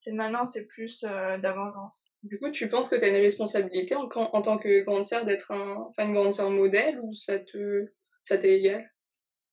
C'est 0.00 0.12
maintenant, 0.12 0.46
c'est 0.46 0.66
plus 0.66 1.04
euh, 1.04 1.36
d'avance. 1.38 2.10
Du 2.22 2.38
coup, 2.38 2.50
tu 2.50 2.68
penses 2.68 2.88
que 2.88 2.96
tu 2.96 3.04
as 3.04 3.08
une 3.08 3.14
responsabilité 3.14 3.94
en, 3.94 4.08
en 4.08 4.42
tant 4.42 4.56
que 4.56 4.82
grande 4.84 5.04
sœur 5.04 5.26
d'être 5.26 5.52
un, 5.52 5.76
enfin 5.76 6.06
une 6.06 6.14
grande 6.14 6.32
sœur 6.34 6.50
modèle 6.50 6.98
ou 7.02 7.14
ça 7.14 7.38
te 7.38 7.92
ça 8.22 8.38
t'est 8.38 8.58
égal? 8.58 8.90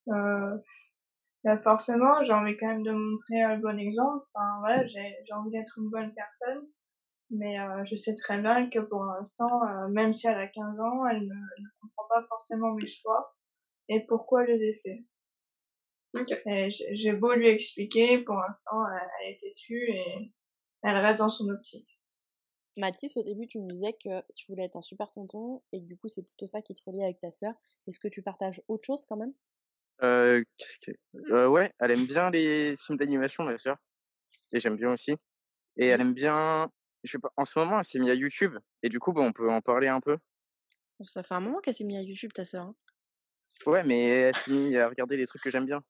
Euh, 0.08 0.56
bah, 1.44 1.58
forcément, 1.58 2.22
j'ai 2.24 2.32
envie 2.32 2.56
quand 2.56 2.66
même 2.66 2.82
de 2.82 2.92
montrer 2.92 3.56
le 3.56 3.60
bon 3.60 3.78
exemple. 3.78 4.24
Enfin, 4.34 4.58
voilà, 4.60 4.86
j'ai 4.86 5.32
envie 5.34 5.50
d'être 5.50 5.78
une 5.78 5.90
bonne 5.90 6.14
personne. 6.14 6.66
Mais 7.30 7.60
euh, 7.60 7.84
je 7.84 7.94
sais 7.96 8.14
très 8.14 8.40
bien 8.40 8.70
que 8.70 8.78
pour 8.78 9.04
l'instant, 9.04 9.62
euh, 9.68 9.88
même 9.88 10.14
si 10.14 10.26
elle 10.26 10.38
a 10.38 10.46
15 10.46 10.80
ans, 10.80 11.06
elle 11.06 11.26
ne, 11.26 11.34
comprend 11.80 12.08
pas 12.08 12.26
forcément 12.26 12.72
mes 12.72 12.86
choix 12.86 13.34
et 13.90 14.00
pourquoi 14.06 14.46
je 14.46 14.52
les 14.52 14.64
ai 14.64 14.80
faits. 14.82 15.00
Ok. 16.14 16.30
Et 16.46 16.70
j'ai 16.70 16.96
j'ai 16.96 17.12
beau 17.12 17.34
lui 17.34 17.48
expliquer, 17.48 18.18
pour 18.24 18.36
l'instant, 18.36 18.86
elle, 18.88 19.08
elle 19.20 19.34
est 19.34 19.38
têtue 19.38 19.90
et 19.90 20.32
elle 20.82 20.96
reste 20.96 21.18
dans 21.18 21.30
son 21.30 21.48
optique. 21.48 22.00
Mathis, 22.76 23.16
au 23.16 23.22
début, 23.22 23.48
tu 23.48 23.58
me 23.58 23.66
disais 23.66 23.92
que 23.92 24.22
tu 24.34 24.46
voulais 24.48 24.64
être 24.64 24.76
un 24.76 24.82
super 24.82 25.10
tonton 25.10 25.62
et 25.72 25.80
que 25.80 25.86
du 25.86 25.96
coup, 25.96 26.08
c'est 26.08 26.22
plutôt 26.22 26.46
ça 26.46 26.62
qui 26.62 26.74
te 26.74 26.82
relie 26.86 27.02
avec 27.02 27.20
ta 27.20 27.32
sœur. 27.32 27.54
Est-ce 27.86 27.98
que 27.98 28.08
tu 28.08 28.22
partages 28.22 28.62
autre 28.68 28.84
chose 28.84 29.04
quand 29.06 29.16
même? 29.16 29.34
Euh, 30.02 30.44
qu'est-ce 30.56 30.78
que... 30.78 30.92
Euh, 31.32 31.48
ouais, 31.48 31.72
elle 31.80 31.90
aime 31.90 32.06
bien 32.06 32.30
les 32.30 32.76
films 32.76 32.96
d'animation, 32.96 33.42
ma 33.42 33.58
sœur. 33.58 33.76
Et 34.52 34.60
j'aime 34.60 34.76
bien 34.76 34.92
aussi. 34.92 35.16
Et 35.76 35.86
elle 35.86 36.00
aime 36.00 36.14
bien... 36.14 36.70
Je 37.02 37.12
sais 37.12 37.18
pas, 37.18 37.32
en 37.36 37.44
ce 37.44 37.58
moment, 37.58 37.78
elle 37.78 37.84
s'est 37.84 37.98
mise 37.98 38.10
à 38.10 38.14
YouTube. 38.14 38.56
Et 38.82 38.88
du 38.88 39.00
coup, 39.00 39.12
bah, 39.12 39.22
on 39.22 39.32
peut 39.32 39.50
en 39.50 39.60
parler 39.60 39.88
un 39.88 40.00
peu. 40.00 40.16
Ça 41.04 41.22
fait 41.22 41.34
un 41.34 41.40
moment 41.40 41.60
qu'elle 41.60 41.74
s'est 41.74 41.84
mise 41.84 41.98
à 41.98 42.02
YouTube, 42.02 42.32
ta 42.32 42.44
sœur. 42.44 42.66
hein. 42.66 42.74
Ouais, 43.66 43.82
mais 43.84 44.04
elle 44.04 44.36
s'est 44.36 44.50
mise 44.52 44.76
à 44.76 44.88
regarder 44.88 45.16
des 45.16 45.26
trucs 45.26 45.42
que 45.42 45.50
j'aime 45.50 45.66
bien. 45.66 45.82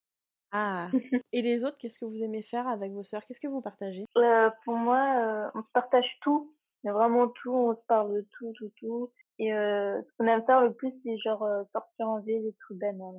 Ah 0.52 0.88
Et 1.32 1.42
les 1.42 1.64
autres, 1.64 1.76
qu'est-ce 1.76 1.98
que 1.98 2.04
vous 2.04 2.22
aimez 2.22 2.42
faire 2.42 2.66
avec 2.66 2.92
vos 2.92 3.02
sœurs? 3.02 3.24
Qu'est-ce 3.26 3.40
que 3.40 3.48
vous 3.48 3.60
partagez? 3.60 4.04
Euh, 4.16 4.50
pour 4.64 4.76
moi, 4.76 4.98
euh, 4.98 5.50
on 5.54 5.62
se 5.62 5.68
partage 5.72 6.08
tout. 6.22 6.54
Mais 6.84 6.92
vraiment 6.92 7.28
tout, 7.28 7.52
on 7.52 7.74
se 7.74 7.80
parle 7.88 8.14
de 8.14 8.26
tout, 8.38 8.52
tout, 8.56 8.70
tout. 8.78 9.12
Et 9.38 9.52
euh, 9.52 10.00
ce 10.00 10.08
qu'on 10.16 10.26
aime 10.26 10.44
faire 10.46 10.62
le 10.62 10.72
plus, 10.72 10.92
c'est 11.04 11.18
genre 11.18 11.46
sortir 11.72 12.08
en 12.08 12.20
ville 12.20 12.46
et 12.46 12.54
tout 12.66 12.74
ben. 12.74 12.96
voilà. 12.96 13.18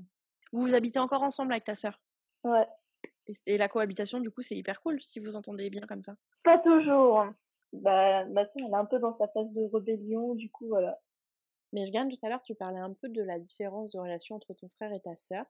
Vous 0.51 0.61
vous 0.61 0.75
habitez 0.75 0.99
encore 0.99 1.23
ensemble 1.23 1.51
avec 1.51 1.65
ta 1.65 1.75
sœur? 1.75 2.01
Ouais. 2.43 2.67
et, 3.45 3.57
la 3.57 3.67
cohabitation, 3.67 4.19
du 4.19 4.31
coup, 4.31 4.41
c'est 4.41 4.55
hyper 4.55 4.81
cool 4.81 5.01
si 5.03 5.19
vous 5.19 5.35
entendez 5.35 5.69
bien 5.69 5.81
comme 5.81 6.01
ça. 6.01 6.15
Pas 6.43 6.57
toujours. 6.59 7.25
Bah, 7.73 8.25
ma 8.25 8.45
soeur, 8.45 8.53
elle 8.57 8.71
est 8.71 8.75
un 8.75 8.85
peu 8.85 8.97
dans 8.99 9.15
sa 9.17 9.27
phase 9.27 9.51
de 9.51 9.69
rébellion, 9.71 10.33
du 10.35 10.49
coup, 10.49 10.67
voilà. 10.67 10.99
Mais 11.71 11.85
je 11.85 11.91
gagne 11.91 12.09
tout 12.09 12.17
à 12.23 12.29
l'heure, 12.29 12.41
tu 12.41 12.55
parlais 12.55 12.79
un 12.79 12.93
peu 12.93 13.09
de 13.09 13.21
la 13.21 13.39
différence 13.39 13.91
de 13.91 13.99
relation 13.99 14.35
entre 14.35 14.53
ton 14.53 14.67
frère 14.69 14.91
et 14.91 14.99
ta 14.99 15.15
sœur. 15.15 15.45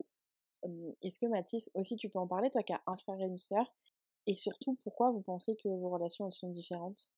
Est-ce 1.01 1.19
que 1.19 1.25
Mathis, 1.25 1.69
aussi 1.73 1.95
tu 1.95 2.09
peux 2.09 2.19
en 2.19 2.27
parler, 2.27 2.49
toi 2.49 2.63
qui 2.63 2.73
as 2.73 2.81
un 2.87 2.95
frère 2.97 3.19
et 3.19 3.25
une 3.25 3.37
sœur? 3.37 3.73
Et 4.27 4.35
surtout, 4.35 4.77
pourquoi 4.83 5.11
vous 5.11 5.21
pensez 5.21 5.55
que 5.55 5.69
vos 5.69 5.89
relations, 5.89 6.27
elles 6.27 6.33
sont 6.33 6.49
différentes? 6.49 7.09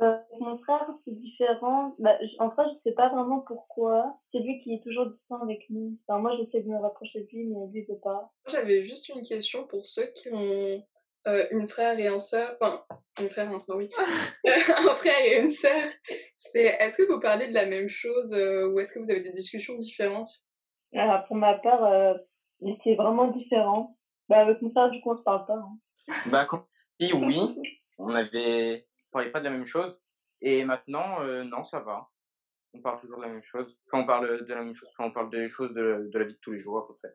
Euh, 0.00 0.06
avec 0.06 0.40
mon 0.40 0.56
frère, 0.58 0.88
c'est 1.04 1.14
différent. 1.14 1.94
Bah, 1.98 2.16
en 2.38 2.50
fait, 2.52 2.62
je 2.62 2.88
sais 2.88 2.94
pas 2.94 3.10
vraiment 3.10 3.40
pourquoi. 3.40 4.18
C'est 4.32 4.38
lui 4.38 4.58
qui 4.62 4.72
est 4.72 4.82
toujours 4.82 5.10
distant 5.10 5.42
avec 5.42 5.66
nous. 5.68 5.98
Enfin, 6.06 6.18
moi, 6.18 6.34
j'essaie 6.38 6.62
de 6.62 6.70
me 6.70 6.78
rapprocher 6.78 7.20
de 7.20 7.28
lui, 7.30 7.46
mais 7.48 7.66
lui, 7.66 7.84
il 7.86 7.92
veut 7.92 8.00
pas. 8.00 8.32
J'avais 8.48 8.82
juste 8.82 9.10
une 9.10 9.20
question 9.20 9.66
pour 9.66 9.84
ceux 9.84 10.06
qui 10.14 10.30
ont 10.32 10.82
euh, 11.26 11.46
une 11.50 11.68
frère 11.68 11.98
et 11.98 12.06
un 12.06 12.18
sœur. 12.18 12.56
Enfin, 12.58 12.82
une 13.20 13.28
frère 13.28 13.50
et 13.50 13.54
un 13.54 13.58
sœur, 13.58 13.76
oui. 13.76 13.90
un 14.44 14.94
frère 14.94 15.20
et 15.22 15.42
une 15.42 15.50
sœur. 15.50 15.90
C'est 16.36 16.64
est-ce 16.64 16.96
que 16.96 17.12
vous 17.12 17.20
parlez 17.20 17.48
de 17.48 17.54
la 17.54 17.66
même 17.66 17.88
chose 17.88 18.32
euh, 18.32 18.68
ou 18.68 18.80
est-ce 18.80 18.94
que 18.94 19.00
vous 19.00 19.10
avez 19.10 19.20
des 19.20 19.32
discussions 19.32 19.76
différentes? 19.76 20.30
Alors, 20.94 21.26
pour 21.26 21.36
ma 21.36 21.58
part, 21.58 22.16
euh, 22.62 22.74
c'est 22.84 22.94
vraiment 22.94 23.28
différent. 23.28 23.96
Bah, 24.28 24.40
avec 24.40 24.62
mon 24.62 24.70
frère, 24.70 24.90
du 24.90 25.00
coup, 25.00 25.10
on 25.12 25.16
se 25.16 25.22
parle 25.22 25.46
pas. 25.46 25.54
hein. 25.56 25.78
Bah, 26.26 26.44
quand 26.44 26.58
on 26.58 26.66
dit 27.04 27.12
oui, 27.12 27.56
on 27.98 28.14
avait... 28.14 28.86
on 29.08 29.10
parlait 29.12 29.30
pas 29.30 29.40
de 29.40 29.44
la 29.44 29.50
même 29.50 29.64
chose. 29.64 30.00
Et 30.40 30.64
maintenant, 30.64 31.22
euh, 31.22 31.44
non, 31.44 31.62
ça 31.62 31.80
va. 31.80 32.08
On 32.72 32.80
parle 32.80 33.00
toujours 33.00 33.18
de 33.18 33.24
la 33.24 33.28
même 33.28 33.42
chose. 33.42 33.76
Quand 33.88 34.00
on 34.00 34.06
parle 34.06 34.46
de 34.46 34.54
la 34.54 34.62
même 34.62 34.72
chose, 34.72 34.88
quand 34.96 35.06
on 35.06 35.12
parle 35.12 35.28
des 35.30 35.48
choses 35.48 35.74
de, 35.74 36.08
de 36.12 36.18
la 36.18 36.24
vie 36.24 36.34
de 36.34 36.38
tous 36.38 36.52
les 36.52 36.58
jours, 36.58 36.78
à 36.78 36.86
peu 36.86 36.94
près. 36.94 37.14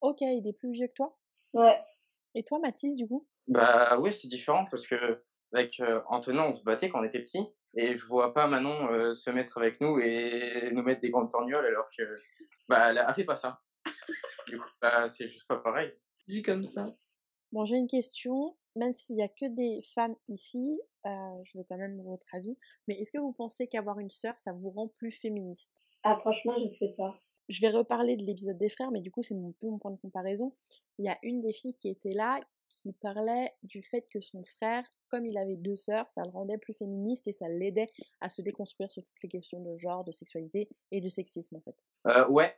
Ok, 0.00 0.20
il 0.20 0.46
est 0.46 0.58
plus 0.58 0.70
vieux 0.72 0.88
que 0.88 0.92
toi? 0.92 1.16
Ouais. 1.54 1.80
Et 2.34 2.44
toi, 2.44 2.58
Mathis, 2.58 2.96
du 2.96 3.08
coup? 3.08 3.26
Bah 3.48 3.98
oui, 3.98 4.12
c'est 4.12 4.28
différent 4.28 4.66
parce 4.70 4.86
que 4.86 5.22
avec 5.52 5.80
euh, 5.80 6.00
Antonin, 6.08 6.44
on 6.44 6.56
se 6.56 6.62
battait 6.62 6.88
quand 6.88 7.00
on 7.00 7.04
était 7.04 7.20
petit. 7.20 7.46
Et 7.74 7.96
je 7.96 8.06
vois 8.06 8.34
pas 8.34 8.46
Manon 8.46 8.92
euh, 8.92 9.14
se 9.14 9.30
mettre 9.30 9.56
avec 9.58 9.80
nous 9.80 9.98
et 9.98 10.70
nous 10.72 10.82
mettre 10.82 11.00
des 11.00 11.10
grandes 11.10 11.30
torgnoles 11.30 11.64
alors 11.64 11.88
que 11.96 12.02
bah 12.68 12.90
elle 12.90 12.98
a 12.98 13.12
fait 13.14 13.24
pas 13.24 13.34
ça. 13.34 13.62
Du 14.48 14.58
coup, 14.58 14.68
bah, 14.80 15.08
c'est 15.08 15.28
juste 15.28 15.46
pas 15.48 15.58
pareil. 15.58 15.92
Dit 16.26 16.42
comme 16.42 16.64
ça. 16.64 16.94
Bon, 17.52 17.64
j'ai 17.64 17.76
une 17.76 17.88
question. 17.88 18.56
Même 18.74 18.92
s'il 18.92 19.16
y 19.16 19.22
a 19.22 19.28
que 19.28 19.46
des 19.54 19.82
femmes 19.94 20.14
ici, 20.28 20.80
euh, 21.06 21.10
je 21.44 21.58
veux 21.58 21.64
quand 21.68 21.76
même 21.76 22.00
votre 22.02 22.26
avis. 22.34 22.56
Mais 22.88 22.94
est-ce 22.94 23.12
que 23.12 23.18
vous 23.18 23.32
pensez 23.32 23.68
qu'avoir 23.68 23.98
une 23.98 24.10
sœur, 24.10 24.34
ça 24.38 24.52
vous 24.52 24.70
rend 24.70 24.88
plus 24.88 25.10
féministe? 25.10 25.82
Ah, 26.04 26.16
franchement, 26.20 26.54
je 26.58 26.78
sais 26.78 26.94
pas. 26.96 27.20
je 27.48 27.60
vais 27.60 27.68
reparler 27.68 28.16
de 28.16 28.24
l'épisode 28.24 28.56
des 28.56 28.70
frères, 28.70 28.90
mais 28.90 29.00
du 29.00 29.10
coup, 29.10 29.22
c'est 29.22 29.34
mon 29.34 29.52
peu 29.52 29.68
mon 29.68 29.78
point 29.78 29.90
de 29.90 30.00
comparaison. 30.00 30.54
Il 30.98 31.04
y 31.04 31.08
a 31.08 31.18
une 31.22 31.40
des 31.40 31.52
filles 31.52 31.74
qui 31.74 31.88
était 31.88 32.14
là 32.14 32.40
qui 32.68 32.92
parlait 32.94 33.52
du 33.62 33.82
fait 33.82 34.06
que 34.10 34.20
son 34.20 34.42
frère, 34.42 34.84
comme 35.08 35.26
il 35.26 35.36
avait 35.36 35.58
deux 35.58 35.76
sœurs, 35.76 36.08
ça 36.08 36.22
le 36.24 36.30
rendait 36.30 36.56
plus 36.56 36.72
féministe 36.72 37.28
et 37.28 37.32
ça 37.32 37.48
l'aidait 37.48 37.88
à 38.20 38.30
se 38.30 38.40
déconstruire 38.40 38.90
sur 38.90 39.02
toutes 39.04 39.22
les 39.22 39.28
questions 39.28 39.60
de 39.60 39.76
genre, 39.76 40.04
de 40.04 40.12
sexualité 40.12 40.68
et 40.90 41.00
de 41.02 41.08
sexisme 41.08 41.56
en 41.56 41.60
fait. 41.60 41.76
Euh, 42.06 42.26
ouais, 42.28 42.56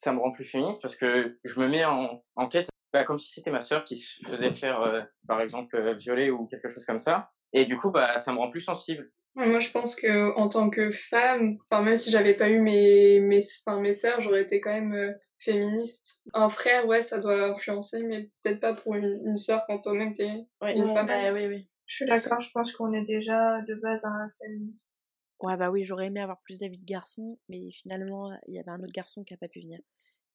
ça 0.00 0.12
me 0.12 0.18
rend 0.18 0.32
plus 0.32 0.44
féministe 0.44 0.80
parce 0.80 0.96
que 0.96 1.38
je 1.44 1.60
me 1.60 1.68
mets 1.68 1.84
en, 1.84 2.24
en 2.36 2.48
quête, 2.48 2.68
bah, 2.92 3.04
comme 3.04 3.18
si 3.18 3.30
c'était 3.32 3.50
ma 3.50 3.60
sœur 3.60 3.84
qui 3.84 3.96
se 3.96 4.24
faisait 4.26 4.50
faire, 4.50 4.80
euh, 4.80 5.02
par 5.28 5.40
exemple, 5.40 5.76
euh, 5.76 5.92
violer 5.94 6.30
ou 6.30 6.46
quelque 6.46 6.68
chose 6.68 6.84
comme 6.86 6.98
ça. 6.98 7.30
Et 7.52 7.66
du 7.66 7.76
coup, 7.76 7.90
bah, 7.90 8.16
ça 8.18 8.32
me 8.32 8.38
rend 8.38 8.50
plus 8.50 8.62
sensible. 8.62 9.10
Moi, 9.36 9.60
je 9.60 9.70
pense 9.70 9.94
que 9.94 10.34
en 10.36 10.48
tant 10.48 10.70
que 10.70 10.90
femme, 10.90 11.58
enfin 11.70 11.82
même 11.82 11.96
si 11.96 12.10
j'avais 12.10 12.34
pas 12.34 12.48
eu 12.50 12.60
mes 12.60 13.20
mes 13.20 13.40
enfin, 13.64 13.80
mes 13.80 13.92
sœurs, 13.92 14.20
j'aurais 14.20 14.42
été 14.42 14.60
quand 14.60 14.72
même 14.72 14.92
euh, 14.94 15.12
féministe. 15.38 16.22
Un 16.34 16.48
frère, 16.48 16.86
ouais, 16.86 17.00
ça 17.02 17.18
doit 17.18 17.50
influencer, 17.50 18.02
mais 18.02 18.30
peut-être 18.42 18.60
pas 18.60 18.74
pour 18.74 18.94
une, 18.96 19.20
une 19.24 19.36
sœur 19.36 19.62
quand 19.68 19.80
toi-même 19.80 20.14
t'es 20.14 20.32
Ouais, 20.60 20.76
une 20.76 20.88
femme. 20.88 21.06
bah, 21.06 21.32
oui, 21.32 21.46
oui. 21.46 21.68
Je 21.86 21.94
suis 21.96 22.06
d'accord, 22.06 22.40
je 22.40 22.50
pense 22.52 22.72
qu'on 22.72 22.92
est 22.92 23.04
déjà 23.04 23.60
de 23.68 23.74
base 23.76 24.04
un 24.04 24.30
féministe. 24.40 24.99
Ouais, 25.42 25.56
bah 25.56 25.70
oui, 25.70 25.84
j'aurais 25.84 26.06
aimé 26.06 26.20
avoir 26.20 26.38
plus 26.40 26.58
d'avis 26.58 26.76
de 26.76 26.84
garçons, 26.84 27.38
mais 27.48 27.70
finalement, 27.70 28.30
il 28.46 28.54
y 28.54 28.58
avait 28.58 28.70
un 28.70 28.80
autre 28.80 28.92
garçon 28.92 29.24
qui 29.24 29.32
a 29.32 29.38
pas 29.38 29.48
pu 29.48 29.60
venir. 29.60 29.80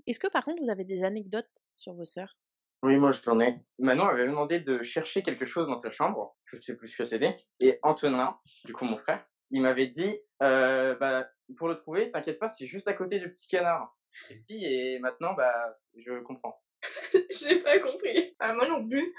Est-ce 0.08 0.20
que 0.20 0.28
par 0.28 0.44
contre, 0.44 0.63
vous 0.63 0.70
avez 0.70 0.84
des 0.84 1.04
anecdotes 1.04 1.50
sur 1.76 1.94
vos 1.94 2.06
sœurs? 2.06 2.38
Oui, 2.82 2.98
moi, 2.98 3.12
j'en 3.12 3.39
ai. 3.39 3.60
Manon 3.80 4.06
avait 4.06 4.28
demandé 4.28 4.60
de 4.60 4.82
chercher 4.82 5.24
quelque 5.24 5.46
chose 5.46 5.68
dans 5.68 5.78
sa 5.78 5.89
chambre. 5.89 6.36
Je 6.46 6.58
sais 6.58 6.76
plus 6.76 6.88
ce 6.88 6.98
que 6.98 7.04
c'était. 7.04 7.38
Et 7.60 7.80
Antonin, 7.84 8.38
du 8.65 8.74
coup, 8.74 8.86
mon 8.86 8.98
frère, 8.98 9.26
il 9.52 9.62
m'avait 9.62 9.88
dit, 9.88 10.20
euh, 10.44 10.96
bah, 10.96 11.28
pour 11.58 11.68
le 11.68 11.76
trouver, 11.76 12.12
t'inquiète 12.12 12.39
pas, 12.39 12.48
c'est 12.48 12.68
juste 12.68 12.88
à 12.88 12.94
côté 12.94 13.20
du 13.20 13.32
petit 13.32 13.48
canard. 13.48 13.96
Et 14.30 14.36
puis, 14.36 14.65
et 14.65 15.00
maintenant, 15.00 15.34
bah, 15.34 15.74
je 15.98 16.20
comprends. 16.22 16.62
J'ai 17.32 17.60
pas 17.60 17.80
compris. 17.80 18.36
Ah, 18.39 18.54
moi 18.54 18.68
non 18.68 18.88
plus. 18.88 19.13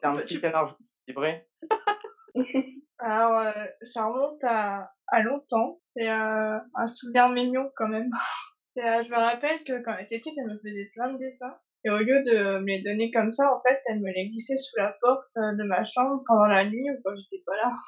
C'est 0.00 0.06
un 0.06 0.12
petit 0.12 0.40
canard 0.40 0.76
vibré. 1.06 1.48
Alors, 2.98 3.38
euh, 3.40 3.52
ça 3.82 4.06
remonte 4.06 4.42
à, 4.44 4.90
à 5.08 5.22
longtemps. 5.22 5.78
C'est 5.82 6.10
euh, 6.10 6.58
un 6.74 6.86
souvenir 6.86 7.28
mignon 7.28 7.70
quand 7.76 7.88
même. 7.88 8.10
C'est, 8.66 8.84
euh, 8.84 9.02
je 9.04 9.10
me 9.10 9.16
rappelle 9.16 9.64
que 9.64 9.82
quand 9.82 9.94
elle 9.96 10.04
était 10.04 10.18
petite, 10.18 10.34
elle 10.38 10.48
me 10.52 10.58
faisait 10.58 10.90
plein 10.94 11.12
de 11.12 11.18
dessins. 11.18 11.56
Et 11.84 11.90
au 11.90 11.98
lieu 11.98 12.22
de 12.24 12.58
me 12.58 12.66
les 12.66 12.82
donner 12.82 13.10
comme 13.10 13.30
ça, 13.30 13.54
en 13.54 13.60
fait, 13.62 13.80
elle 13.86 14.00
me 14.00 14.10
les 14.12 14.28
glissait 14.28 14.56
sous 14.56 14.76
la 14.76 14.94
porte 15.00 15.32
de 15.36 15.62
ma 15.62 15.84
chambre 15.84 16.22
pendant 16.26 16.46
la 16.46 16.64
nuit 16.64 16.90
ou 16.90 17.00
quand 17.04 17.14
j'étais 17.16 17.42
pas 17.46 17.56
là. 17.56 17.72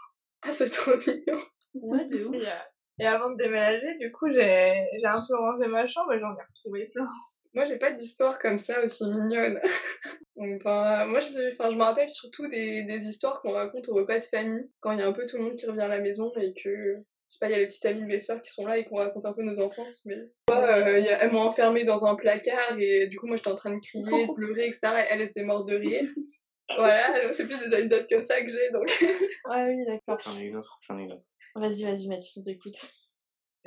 Ah, 0.42 0.52
c'est 0.52 0.70
trop 0.70 0.92
mignon. 0.96 1.42
Ouais, 1.74 2.04
de 2.04 2.24
ouf. 2.24 2.36
Et, 2.36 2.46
euh, 2.46 2.50
et 3.00 3.06
avant 3.06 3.30
de 3.30 3.36
déménager, 3.36 3.98
du 3.98 4.12
coup, 4.12 4.30
j'ai 4.30 4.86
j'ai 5.00 5.06
un 5.06 5.20
peu 5.26 5.36
rangé 5.36 5.66
ma 5.66 5.84
chambre 5.84 6.12
et 6.12 6.20
j'en 6.20 6.30
ai 6.32 6.42
retrouvé 6.48 6.88
plein. 6.94 7.08
Moi, 7.58 7.64
j'ai 7.64 7.76
pas 7.76 7.90
d'histoire 7.90 8.38
comme 8.38 8.56
ça 8.56 8.80
aussi 8.84 9.02
mignonne. 9.04 9.58
enfin, 10.36 11.06
moi, 11.06 11.18
je, 11.18 11.52
enfin, 11.54 11.70
je 11.70 11.76
me 11.76 11.82
rappelle 11.82 12.08
surtout 12.08 12.46
des, 12.46 12.84
des 12.84 13.08
histoires 13.08 13.40
qu'on 13.42 13.50
raconte 13.50 13.88
au 13.88 13.94
repas 13.94 14.20
de 14.20 14.22
famille, 14.22 14.70
quand 14.78 14.92
il 14.92 15.00
y 15.00 15.02
a 15.02 15.08
un 15.08 15.12
peu 15.12 15.26
tout 15.26 15.38
le 15.38 15.42
monde 15.42 15.56
qui 15.56 15.66
revient 15.66 15.80
à 15.80 15.88
la 15.88 15.98
maison 15.98 16.30
et 16.36 16.54
que, 16.54 16.68
je 16.94 17.00
sais 17.30 17.38
pas, 17.40 17.48
il 17.48 17.50
y 17.50 17.54
a 17.56 17.58
les 17.58 17.66
petites 17.66 17.84
amies 17.86 18.02
de 18.02 18.06
mes 18.06 18.20
sœurs 18.20 18.40
qui 18.40 18.50
sont 18.52 18.64
là 18.64 18.78
et 18.78 18.84
qu'on 18.84 18.98
raconte 18.98 19.26
un 19.26 19.32
peu 19.32 19.42
nos 19.42 19.58
enfances, 19.58 20.02
mais 20.06 20.14
moi, 20.48 20.64
euh, 20.86 21.00
il 21.00 21.04
y 21.04 21.08
a- 21.08 21.20
elles 21.20 21.32
m'ont 21.32 21.40
enfermée 21.42 21.82
dans 21.82 22.04
un 22.06 22.14
placard 22.14 22.78
et 22.78 23.08
du 23.08 23.18
coup, 23.18 23.26
moi, 23.26 23.36
j'étais 23.36 23.50
en 23.50 23.56
train 23.56 23.74
de 23.74 23.80
crier, 23.80 24.04
de 24.28 24.32
pleurer, 24.36 24.68
etc. 24.68 24.78
Et 24.84 25.06
elle, 25.10 25.28
elle 25.34 25.44
morte 25.44 25.68
de 25.68 25.74
rire. 25.74 26.08
Voilà, 26.76 27.32
c'est 27.32 27.44
plus 27.46 27.58
des 27.58 27.74
anecdotes 27.74 28.06
comme 28.08 28.22
ça 28.22 28.40
que 28.40 28.48
j'ai, 28.48 28.70
donc... 28.70 28.86
Ouais, 29.50 29.74
oui, 29.74 29.84
d'accord. 29.84 30.20
J'en 30.20 30.38
ai 30.38 30.44
une 30.44 30.56
autre, 30.58 30.78
j'en 30.86 30.96
ai 30.96 31.02
une 31.02 31.12
autre. 31.14 31.24
Vas-y, 31.56 31.82
vas-y, 31.82 32.06
Mathis, 32.06 32.36
on 32.36 32.44
t'écoute. 32.44 32.76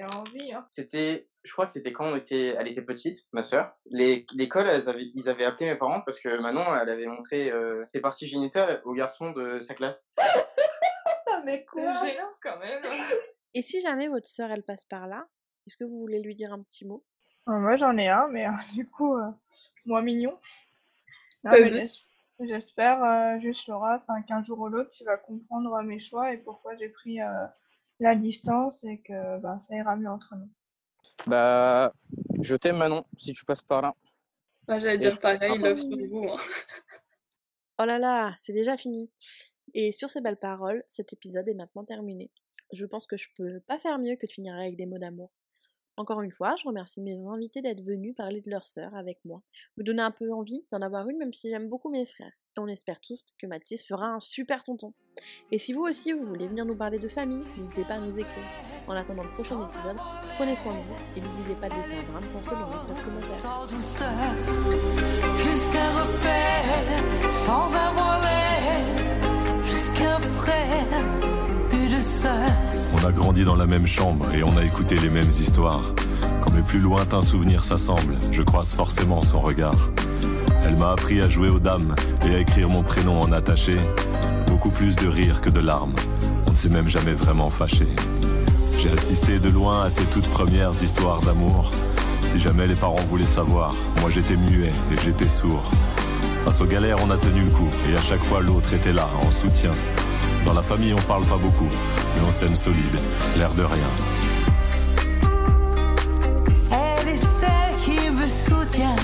Envie, 0.03 0.53
hein. 0.53 0.65
C'était, 0.69 1.27
je 1.43 1.51
crois 1.51 1.65
que 1.65 1.71
c'était 1.71 1.91
quand 1.91 2.05
on 2.05 2.15
était, 2.15 2.55
elle 2.57 2.67
était 2.67 2.81
petite, 2.81 3.27
ma 3.31 3.41
sœur. 3.41 3.77
L'école, 3.85 4.69
ils 5.15 5.29
avaient 5.29 5.45
appelé 5.45 5.71
mes 5.71 5.77
parents 5.77 6.01
parce 6.01 6.19
que 6.19 6.39
Manon, 6.39 6.75
elle 6.75 6.89
avait 6.89 7.07
montré 7.07 7.51
euh, 7.51 7.85
ses 7.93 8.01
parties 8.01 8.27
génitales 8.27 8.81
aux 8.85 8.93
garçons 8.93 9.31
de 9.31 9.61
sa 9.61 9.73
classe. 9.73 10.13
Mais 11.45 11.65
C'est 11.73 11.81
gênant 11.81 12.31
quand 12.43 12.59
même. 12.59 12.83
Et 13.53 13.61
si 13.61 13.81
jamais 13.81 14.07
votre 14.07 14.27
sœur, 14.27 14.51
elle 14.51 14.63
passe 14.63 14.85
par 14.85 15.07
là, 15.07 15.27
est-ce 15.65 15.75
que 15.75 15.83
vous 15.83 15.97
voulez 15.97 16.21
lui 16.21 16.35
dire 16.35 16.53
un 16.53 16.61
petit 16.61 16.85
mot? 16.85 17.03
Euh, 17.49 17.53
moi 17.53 17.75
j'en 17.75 17.97
ai 17.97 18.07
un, 18.07 18.27
mais 18.27 18.47
euh, 18.47 18.51
du 18.73 18.87
coup, 18.87 19.17
euh, 19.17 19.29
moins 19.85 20.01
mignon. 20.01 20.37
Non, 21.43 21.51
mais 21.51 21.85
J'espère 22.43 23.03
euh, 23.03 23.39
juste, 23.39 23.67
Laura, 23.67 24.03
qu'un 24.27 24.41
jour 24.41 24.59
ou 24.59 24.67
l'autre, 24.67 24.89
tu 24.91 25.03
vas 25.03 25.17
comprendre 25.17 25.79
mes 25.83 25.99
choix 25.99 26.33
et 26.33 26.37
pourquoi 26.37 26.75
j'ai 26.75 26.89
pris 26.89 27.21
euh, 27.21 27.45
la 28.01 28.15
distance 28.15 28.83
et 28.83 28.99
que 28.99 29.39
bah, 29.39 29.59
ça 29.61 29.75
ira 29.75 29.95
mieux 29.95 30.09
entre 30.09 30.35
nous. 30.35 30.49
Bah, 31.27 31.93
je 32.41 32.55
t'aime 32.55 32.77
Manon, 32.77 33.05
si 33.17 33.33
tu 33.33 33.45
passes 33.45 33.61
par 33.61 33.81
là. 33.81 33.95
Moi, 34.67 34.79
j'allais 34.79 34.97
dire 34.97 35.19
pareil, 35.19 35.57
love 35.59 35.77
sur 35.77 35.89
vous. 36.09 36.27
Hein. 36.27 36.37
Oh 37.79 37.85
là 37.85 37.97
là, 37.97 38.35
c'est 38.37 38.53
déjà 38.53 38.77
fini. 38.77 39.09
Et 39.73 39.91
sur 39.91 40.11
ces 40.11 40.21
belles 40.21 40.37
paroles, 40.37 40.83
cet 40.85 41.13
épisode 41.13 41.47
est 41.47 41.55
maintenant 41.55 41.83
terminé. 41.83 42.29
Je 42.71 42.85
pense 42.85 43.07
que 43.07 43.17
je 43.17 43.27
peux 43.35 43.59
pas 43.61 43.79
faire 43.79 43.97
mieux 43.97 44.15
que 44.17 44.27
de 44.27 44.31
finir 44.31 44.53
avec 44.53 44.75
des 44.75 44.85
mots 44.85 44.99
d'amour. 44.99 45.31
Encore 46.01 46.21
une 46.23 46.31
fois, 46.31 46.55
je 46.55 46.67
remercie 46.67 46.99
mes 46.99 47.15
invités 47.27 47.61
d'être 47.61 47.83
venus 47.83 48.15
parler 48.15 48.41
de 48.41 48.49
leur 48.49 48.65
sœur 48.65 48.95
avec 48.95 49.23
moi, 49.23 49.43
me 49.77 49.83
donner 49.83 50.01
un 50.01 50.09
peu 50.09 50.33
envie 50.33 50.65
d'en 50.71 50.81
avoir 50.81 51.07
une 51.07 51.19
même 51.19 51.31
si 51.31 51.47
j'aime 51.47 51.69
beaucoup 51.69 51.91
mes 51.91 52.07
frères. 52.07 52.31
Et 52.57 52.59
on 52.59 52.65
espère 52.67 52.99
tous 53.01 53.23
que 53.37 53.45
Mathis 53.45 53.85
fera 53.85 54.07
un 54.07 54.19
super 54.19 54.63
tonton. 54.63 54.95
Et 55.51 55.59
si 55.59 55.73
vous 55.73 55.83
aussi 55.83 56.11
vous 56.11 56.25
voulez 56.25 56.47
venir 56.47 56.65
nous 56.65 56.75
parler 56.75 56.97
de 56.97 57.07
famille, 57.07 57.43
n'hésitez 57.55 57.83
pas 57.85 57.93
à 57.93 57.99
nous 57.99 58.17
écrire. 58.17 58.43
En 58.87 58.93
attendant 58.93 59.21
le 59.21 59.29
prochain 59.29 59.63
épisode, 59.63 59.97
prenez 60.37 60.55
soin 60.55 60.73
de 60.73 60.79
vous 60.79 60.95
et 61.15 61.21
n'oubliez 61.21 61.53
pas 61.53 61.69
de 61.69 61.75
laisser 61.75 61.93
un 61.93 62.11
brin 62.11 62.21
de 62.21 62.33
pensée 62.33 62.55
dans 62.55 62.71
l'espace 62.71 63.01
commentaire. 63.03 63.37
On 73.01 73.07
a 73.07 73.11
grandi 73.11 73.43
dans 73.43 73.55
la 73.55 73.65
même 73.65 73.87
chambre 73.87 74.27
et 74.35 74.43
on 74.43 74.55
a 74.57 74.63
écouté 74.63 74.95
les 74.99 75.09
mêmes 75.09 75.29
histoires. 75.29 75.93
Quand 76.41 76.51
mes 76.51 76.61
plus 76.61 76.79
lointains 76.79 77.23
souvenirs 77.23 77.63
s'assemblent, 77.63 78.17
je 78.31 78.43
croise 78.43 78.73
forcément 78.73 79.23
son 79.23 79.39
regard. 79.39 79.89
Elle 80.65 80.77
m'a 80.77 80.91
appris 80.91 81.19
à 81.19 81.27
jouer 81.27 81.49
aux 81.49 81.57
dames 81.57 81.95
et 82.27 82.35
à 82.35 82.39
écrire 82.39 82.69
mon 82.69 82.83
prénom 82.83 83.19
en 83.19 83.31
attaché. 83.31 83.75
Beaucoup 84.45 84.69
plus 84.69 84.95
de 84.95 85.07
rire 85.07 85.41
que 85.41 85.49
de 85.49 85.59
larmes. 85.59 85.95
On 86.45 86.51
ne 86.51 86.55
s'est 86.55 86.69
même 86.69 86.87
jamais 86.87 87.13
vraiment 87.13 87.49
fâché. 87.49 87.87
J'ai 88.77 88.91
assisté 88.91 89.39
de 89.39 89.49
loin 89.49 89.83
à 89.83 89.89
ces 89.89 90.05
toutes 90.05 90.29
premières 90.29 90.73
histoires 90.83 91.21
d'amour. 91.21 91.71
Si 92.31 92.39
jamais 92.39 92.67
les 92.67 92.75
parents 92.75 93.03
voulaient 93.07 93.25
savoir, 93.25 93.73
moi 94.01 94.11
j'étais 94.11 94.35
muet 94.35 94.71
et 94.91 95.01
j'étais 95.03 95.27
sourd. 95.27 95.71
Face 96.39 96.61
aux 96.61 96.65
galères, 96.67 96.97
on 97.03 97.09
a 97.09 97.17
tenu 97.17 97.45
le 97.45 97.51
coup 97.51 97.69
et 97.91 97.95
à 97.95 98.01
chaque 98.01 98.23
fois 98.23 98.41
l'autre 98.41 98.73
était 98.75 98.93
là 98.93 99.09
en 99.25 99.31
soutien. 99.31 99.71
Dans 100.45 100.53
la 100.53 100.63
famille, 100.63 100.93
on 100.93 101.01
parle 101.01 101.25
pas 101.25 101.37
beaucoup, 101.37 101.69
mais 102.15 102.27
on 102.27 102.31
s'aime 102.31 102.55
solide, 102.55 102.97
l'air 103.37 103.53
de 103.53 103.63
rien. 103.63 103.87
Elle 106.71 107.07
est 107.09 107.17
celle 107.17 107.77
qui 107.79 108.09
me 108.09 108.25
soutient, 108.25 108.95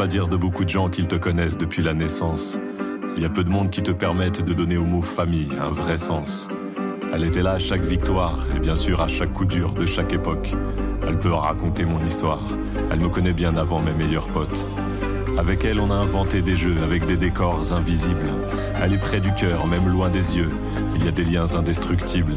pas 0.00 0.06
dire 0.06 0.28
de 0.28 0.36
beaucoup 0.38 0.64
de 0.64 0.70
gens 0.70 0.88
qu'ils 0.88 1.08
te 1.08 1.16
connaissent 1.16 1.58
depuis 1.58 1.82
la 1.82 1.92
naissance. 1.92 2.58
Il 3.16 3.22
y 3.22 3.26
a 3.26 3.28
peu 3.28 3.44
de 3.44 3.50
monde 3.50 3.68
qui 3.68 3.82
te 3.82 3.90
permettent 3.90 4.42
de 4.42 4.54
donner 4.54 4.78
au 4.78 4.86
mot 4.86 5.02
famille 5.02 5.50
un 5.60 5.68
vrai 5.68 5.98
sens. 5.98 6.48
Elle 7.12 7.22
était 7.22 7.42
là 7.42 7.52
à 7.52 7.58
chaque 7.58 7.82
victoire 7.82 8.46
et 8.56 8.60
bien 8.60 8.74
sûr 8.74 9.02
à 9.02 9.08
chaque 9.08 9.34
coup 9.34 9.44
dur 9.44 9.74
de 9.74 9.84
chaque 9.84 10.14
époque. 10.14 10.54
Elle 11.06 11.18
peut 11.18 11.34
raconter 11.34 11.84
mon 11.84 12.02
histoire. 12.02 12.40
Elle 12.90 13.00
me 13.00 13.10
connaît 13.10 13.34
bien 13.34 13.58
avant 13.58 13.82
mes 13.82 13.92
meilleurs 13.92 14.28
potes. 14.28 14.66
Avec 15.36 15.66
elle, 15.66 15.78
on 15.78 15.90
a 15.90 15.96
inventé 15.96 16.40
des 16.40 16.56
jeux 16.56 16.78
avec 16.82 17.04
des 17.04 17.18
décors 17.18 17.74
invisibles. 17.74 18.30
Elle 18.82 18.94
est 18.94 18.98
près 18.98 19.20
du 19.20 19.34
cœur, 19.34 19.66
même 19.66 19.86
loin 19.86 20.08
des 20.08 20.38
yeux. 20.38 20.50
Il 20.96 21.04
y 21.04 21.08
a 21.08 21.12
des 21.12 21.24
liens 21.24 21.56
indestructibles. 21.56 22.36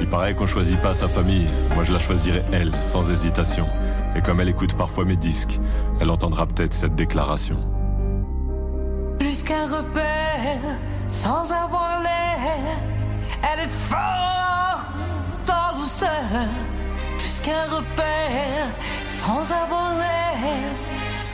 Il 0.00 0.08
paraît 0.08 0.32
qu'on 0.32 0.46
choisit 0.46 0.80
pas 0.80 0.94
sa 0.94 1.08
famille. 1.08 1.48
Moi, 1.74 1.84
je 1.84 1.92
la 1.92 1.98
choisirais 1.98 2.44
elle, 2.52 2.72
sans 2.80 3.10
hésitation. 3.10 3.66
Et 4.14 4.22
comme 4.22 4.40
elle 4.40 4.48
écoute 4.48 4.74
parfois 4.76 5.04
mes 5.04 5.16
disques, 5.16 5.58
elle 6.00 6.10
entendra 6.10 6.46
peut-être 6.46 6.72
cette 6.72 6.94
déclaration. 6.94 7.58
plus 9.18 9.42
qu'un 9.42 9.64
repère, 9.64 10.78
sans 11.08 11.50
avoir 11.52 12.00
l'air. 12.00 12.38
Elle 13.42 13.60
est 13.60 13.76
forte 13.88 15.50
en 15.50 15.78
douceur, 15.78 16.48
plus 17.18 17.40
qu'un 17.40 17.64
repère, 17.64 18.66
sans 19.08 19.52
avoir 19.52 19.94
l'air. 19.94 20.70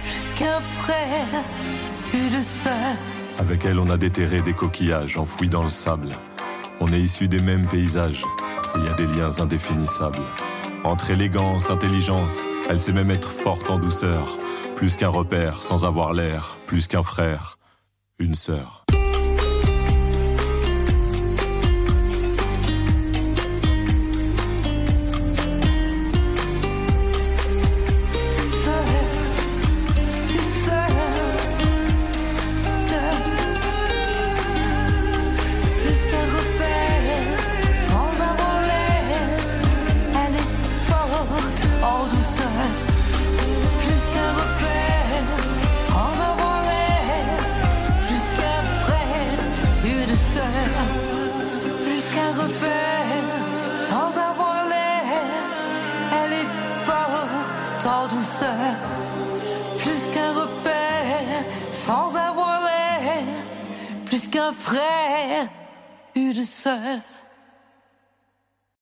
Plus 0.04 0.30
qu'un 0.34 0.60
frère, 0.60 1.44
une 2.14 2.42
sœur. 2.42 2.96
Avec 3.38 3.64
elle, 3.64 3.78
on 3.78 3.90
a 3.90 3.96
déterré 3.96 4.42
des 4.42 4.52
coquillages 4.52 5.16
enfouis 5.16 5.48
dans 5.48 5.62
le 5.64 5.70
sable. 5.70 6.08
On 6.80 6.88
est 6.88 7.00
issus 7.00 7.28
des 7.28 7.40
mêmes 7.40 7.66
paysages. 7.66 8.24
et 8.74 8.78
Il 8.78 8.84
y 8.84 8.88
a 8.88 8.94
des 8.94 9.06
liens 9.06 9.38
indéfinissables. 9.38 10.22
Entre 10.84 11.12
élégance, 11.12 11.70
intelligence, 11.70 12.40
elle 12.68 12.80
sait 12.80 12.92
même 12.92 13.12
être 13.12 13.30
forte 13.30 13.70
en 13.70 13.78
douceur. 13.78 14.38
Plus 14.74 14.96
qu'un 14.96 15.08
repère, 15.08 15.62
sans 15.62 15.84
avoir 15.84 16.12
l'air. 16.12 16.56
Plus 16.66 16.88
qu'un 16.88 17.04
frère, 17.04 17.58
une 18.18 18.34
sœur. 18.34 18.84
Frère, 64.52 65.48
une 66.14 66.42
sœur. 66.42 67.00